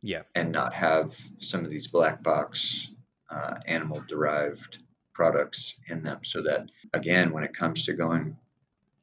Yeah, 0.02 0.24
and 0.34 0.52
not 0.52 0.74
have 0.74 1.16
some 1.38 1.64
of 1.64 1.70
these 1.70 1.88
black 1.88 2.24
box 2.24 2.90
uh, 3.30 3.56
animal 3.68 4.04
derived 4.08 4.80
products 5.14 5.76
in 5.88 6.02
them, 6.04 6.22
so 6.24 6.42
that 6.42 6.70
again, 6.92 7.32
when 7.32 7.44
it 7.44 7.54
comes 7.54 7.86
to 7.86 7.94
going 7.94 8.36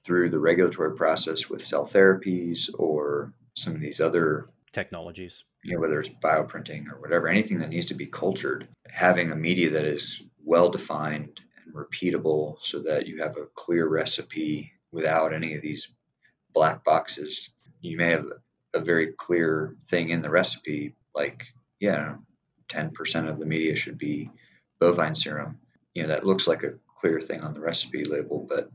through 0.05 0.31
the 0.31 0.41
regulatory 0.41 0.97
process 0.97 1.49
with 1.49 1.65
cell 1.65 1.87
therapies 1.87 2.69
or 2.75 3.33
some 3.55 3.77
of 3.77 3.81
these 3.81 4.01
other 4.01 4.51
technologies, 4.73 5.45
you 5.63 5.75
know, 5.75 5.81
whether 5.81 6.01
it's 6.01 6.11
bioprinting 6.11 6.93
or 6.93 7.01
whatever, 7.01 7.29
anything 7.29 7.61
that 7.61 7.71
needs 7.71 7.87
to 7.87 7.95
be 7.95 8.07
cultured, 8.07 8.67
having 8.89 9.31
a 9.31 9.37
media 9.37 9.71
that 9.71 9.85
is 9.85 10.21
well 10.45 10.69
defined 10.69 11.41
repeatable 11.72 12.61
so 12.61 12.80
that 12.80 13.06
you 13.06 13.18
have 13.18 13.37
a 13.37 13.46
clear 13.54 13.88
recipe 13.88 14.72
without 14.92 15.33
any 15.33 15.54
of 15.54 15.62
these 15.62 15.88
black 16.52 16.85
boxes. 16.85 17.50
You 17.80 17.96
may 17.96 18.11
have 18.11 18.26
a 18.74 18.80
very 18.80 19.12
clear 19.12 19.76
thing 19.87 20.11
in 20.11 20.22
the 20.22 20.30
recipe, 20.30 20.94
like, 21.14 21.46
yeah, 21.78 22.16
10% 22.68 23.28
of 23.28 23.38
the 23.38 23.46
media 23.46 23.74
should 23.76 23.98
be 23.98 24.30
bovine 24.78 25.14
serum. 25.14 25.59
You 25.94 26.02
know, 26.02 26.09
that 26.09 26.26
looks 26.26 26.46
like 26.46 26.62
a 26.62 26.74
clear 27.00 27.20
thing 27.20 27.42
on 27.42 27.54
the 27.54 27.61
recipe 27.61 28.04
label, 28.04 28.46
but 28.48 28.70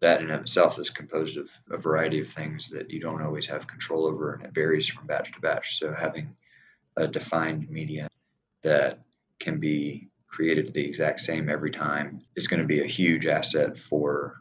that 0.00 0.20
in 0.20 0.30
itself 0.30 0.78
is 0.78 0.90
composed 0.90 1.36
of 1.36 1.50
a 1.70 1.76
variety 1.76 2.20
of 2.20 2.28
things 2.28 2.68
that 2.70 2.90
you 2.90 3.00
don't 3.00 3.22
always 3.22 3.46
have 3.46 3.66
control 3.66 4.06
over 4.06 4.34
and 4.34 4.44
it 4.44 4.54
varies 4.54 4.88
from 4.88 5.06
batch 5.06 5.32
to 5.32 5.40
batch. 5.40 5.78
So 5.78 5.92
having 5.92 6.36
a 6.96 7.08
defined 7.08 7.70
media 7.70 8.08
that 8.62 9.00
can 9.38 9.58
be 9.58 10.08
created 10.28 10.72
the 10.72 10.84
exact 10.84 11.20
same 11.20 11.48
every 11.48 11.70
time 11.70 12.22
is 12.34 12.48
going 12.48 12.60
to 12.60 12.66
be 12.66 12.80
a 12.80 12.86
huge 12.86 13.26
asset 13.26 13.78
for 13.78 14.36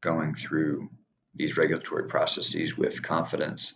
going 0.00 0.34
through 0.34 0.88
these 1.34 1.56
regulatory 1.56 2.06
processes 2.06 2.76
with 2.76 3.02
confidence. 3.02 3.74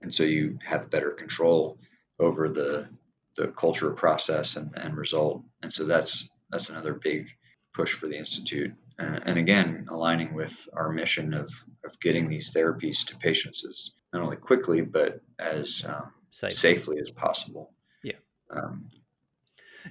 And 0.00 0.12
so 0.14 0.22
you 0.22 0.58
have 0.64 0.90
better 0.90 1.10
control 1.10 1.78
over 2.18 2.48
the 2.48 2.88
the 3.36 3.48
culture 3.48 3.90
process 3.90 4.54
and, 4.54 4.70
and 4.76 4.96
result. 4.96 5.42
And 5.62 5.72
so 5.72 5.84
that's 5.84 6.28
that's 6.50 6.68
another 6.68 6.94
big 6.94 7.28
push 7.72 7.92
for 7.92 8.06
the 8.06 8.16
institute 8.16 8.72
uh, 8.98 9.18
and 9.24 9.38
again, 9.38 9.86
aligning 9.88 10.34
with 10.34 10.68
our 10.72 10.92
mission 10.92 11.34
of, 11.34 11.50
of 11.84 11.98
getting 12.00 12.28
these 12.28 12.50
therapies 12.50 13.04
to 13.06 13.16
patients 13.16 13.64
as 13.68 13.90
not 14.12 14.22
only 14.22 14.36
quickly, 14.36 14.82
but 14.82 15.20
as 15.38 15.84
um, 15.86 16.12
Safe. 16.30 16.52
safely 16.52 16.98
as 17.00 17.10
possible. 17.10 17.72
Yeah. 18.04 18.16
Um, 18.50 18.90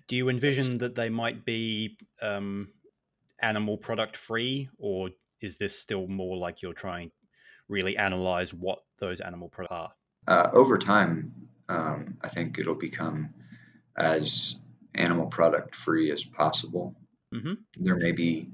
Do 0.08 0.16
you 0.16 0.30
envision 0.30 0.80
that 0.80 0.96
they 0.96 1.10
might 1.10 1.46
be 1.46 1.98
um, 2.22 2.70
animal 3.42 3.78
product 3.78 4.18
free, 4.18 4.70
or 4.78 5.10
is 5.42 5.58
this 5.58 5.78
still 5.78 6.08
more 6.08 6.38
like 6.38 6.62
you're 6.62 6.74
trying 6.74 7.12
really 7.68 7.98
analyze 7.98 8.54
what 8.54 8.80
those 9.00 9.20
animal 9.22 9.50
products 9.50 9.74
are? 9.74 9.94
Uh, 10.28 10.50
over 10.54 10.78
time, 10.78 11.34
um, 11.70 12.18
I 12.22 12.30
think 12.30 12.58
it'll 12.60 12.76
become 12.76 13.34
as 13.98 14.58
animal 14.96 15.28
product 15.28 15.76
free 15.76 16.12
as 16.12 16.24
possible. 16.24 16.96
Mm-hmm. 17.34 17.54
There 17.78 17.96
may 17.96 18.12
be 18.12 18.52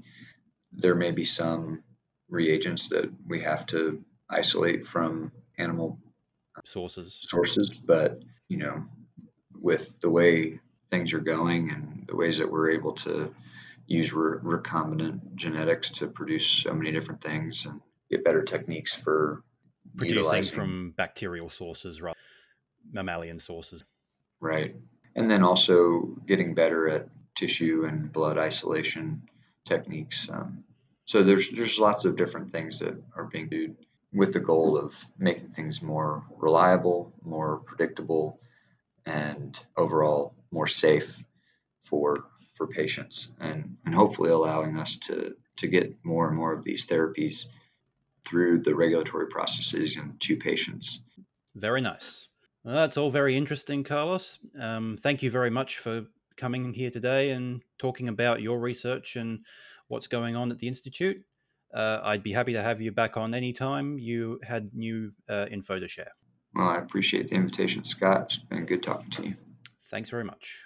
there 0.72 0.94
may 0.94 1.10
be 1.10 1.24
some 1.24 1.82
reagents 2.28 2.88
that 2.88 3.10
we 3.26 3.40
have 3.42 3.66
to 3.66 4.02
isolate 4.28 4.84
from 4.84 5.32
animal 5.58 5.98
sources 6.64 7.18
sources 7.22 7.70
but 7.70 8.20
you 8.48 8.56
know 8.56 8.84
with 9.60 9.98
the 10.00 10.08
way 10.08 10.60
things 10.90 11.12
are 11.12 11.20
going 11.20 11.72
and 11.72 12.04
the 12.08 12.16
ways 12.16 12.38
that 12.38 12.50
we're 12.50 12.70
able 12.70 12.92
to 12.92 13.32
use 13.86 14.12
re- 14.12 14.38
recombinant 14.38 15.34
genetics 15.34 15.90
to 15.90 16.06
produce 16.06 16.46
so 16.46 16.72
many 16.72 16.92
different 16.92 17.20
things 17.20 17.66
and 17.66 17.80
get 18.10 18.24
better 18.24 18.42
techniques 18.42 18.94
for 18.94 19.42
producing 19.96 20.18
utilizing. 20.18 20.54
from 20.54 20.94
bacterial 20.96 21.48
sources 21.48 22.00
rather 22.00 22.16
mammalian 22.92 23.38
sources 23.38 23.84
right 24.40 24.76
and 25.16 25.30
then 25.30 25.42
also 25.42 26.00
getting 26.26 26.54
better 26.54 26.88
at 26.88 27.08
tissue 27.34 27.84
and 27.86 28.12
blood 28.12 28.38
isolation 28.38 29.22
techniques. 29.64 30.28
Um, 30.30 30.64
so 31.04 31.22
there's 31.22 31.50
there's 31.50 31.78
lots 31.80 32.04
of 32.04 32.16
different 32.16 32.50
things 32.50 32.78
that 32.80 32.94
are 33.16 33.24
being 33.24 33.48
done 33.48 33.76
with 34.12 34.32
the 34.32 34.40
goal 34.40 34.76
of 34.76 34.94
making 35.18 35.50
things 35.50 35.82
more 35.82 36.24
reliable, 36.36 37.12
more 37.24 37.58
predictable, 37.58 38.40
and 39.06 39.58
overall 39.76 40.34
more 40.50 40.66
safe 40.66 41.22
for 41.82 42.24
for 42.54 42.66
patients, 42.66 43.28
and 43.38 43.76
and 43.84 43.94
hopefully 43.94 44.30
allowing 44.30 44.76
us 44.76 44.98
to 44.98 45.34
to 45.56 45.66
get 45.66 46.04
more 46.04 46.28
and 46.28 46.36
more 46.36 46.52
of 46.52 46.64
these 46.64 46.86
therapies 46.86 47.46
through 48.24 48.60
the 48.60 48.74
regulatory 48.74 49.26
processes 49.28 49.96
and 49.96 50.20
to 50.20 50.36
patients. 50.36 51.00
Very 51.54 51.80
nice. 51.80 52.28
Well, 52.64 52.74
that's 52.74 52.96
all 52.96 53.10
very 53.10 53.36
interesting, 53.36 53.84
Carlos. 53.84 54.38
Um, 54.58 54.96
thank 55.00 55.22
you 55.22 55.30
very 55.30 55.50
much 55.50 55.78
for 55.78 56.06
coming 56.36 56.74
here 56.74 56.90
today 56.90 57.30
and 57.30 57.62
talking 57.78 58.08
about 58.08 58.42
your 58.42 58.60
research 58.60 59.16
and 59.16 59.40
what's 59.88 60.06
going 60.06 60.36
on 60.36 60.50
at 60.50 60.58
the 60.58 60.68
Institute. 60.68 61.22
Uh, 61.72 62.00
I'd 62.02 62.22
be 62.22 62.32
happy 62.32 62.52
to 62.54 62.62
have 62.62 62.80
you 62.80 62.92
back 62.92 63.16
on 63.16 63.34
anytime 63.34 63.98
you 63.98 64.40
had 64.42 64.74
new 64.74 65.12
uh, 65.28 65.46
info 65.50 65.78
to 65.78 65.88
share. 65.88 66.12
Well, 66.54 66.68
I 66.68 66.78
appreciate 66.78 67.28
the 67.28 67.36
invitation, 67.36 67.84
Scott. 67.84 68.22
It's 68.22 68.38
been 68.38 68.66
good 68.66 68.82
talking 68.82 69.10
to 69.10 69.22
you. 69.28 69.34
Thanks 69.90 70.08
very 70.10 70.24
much. 70.24 70.60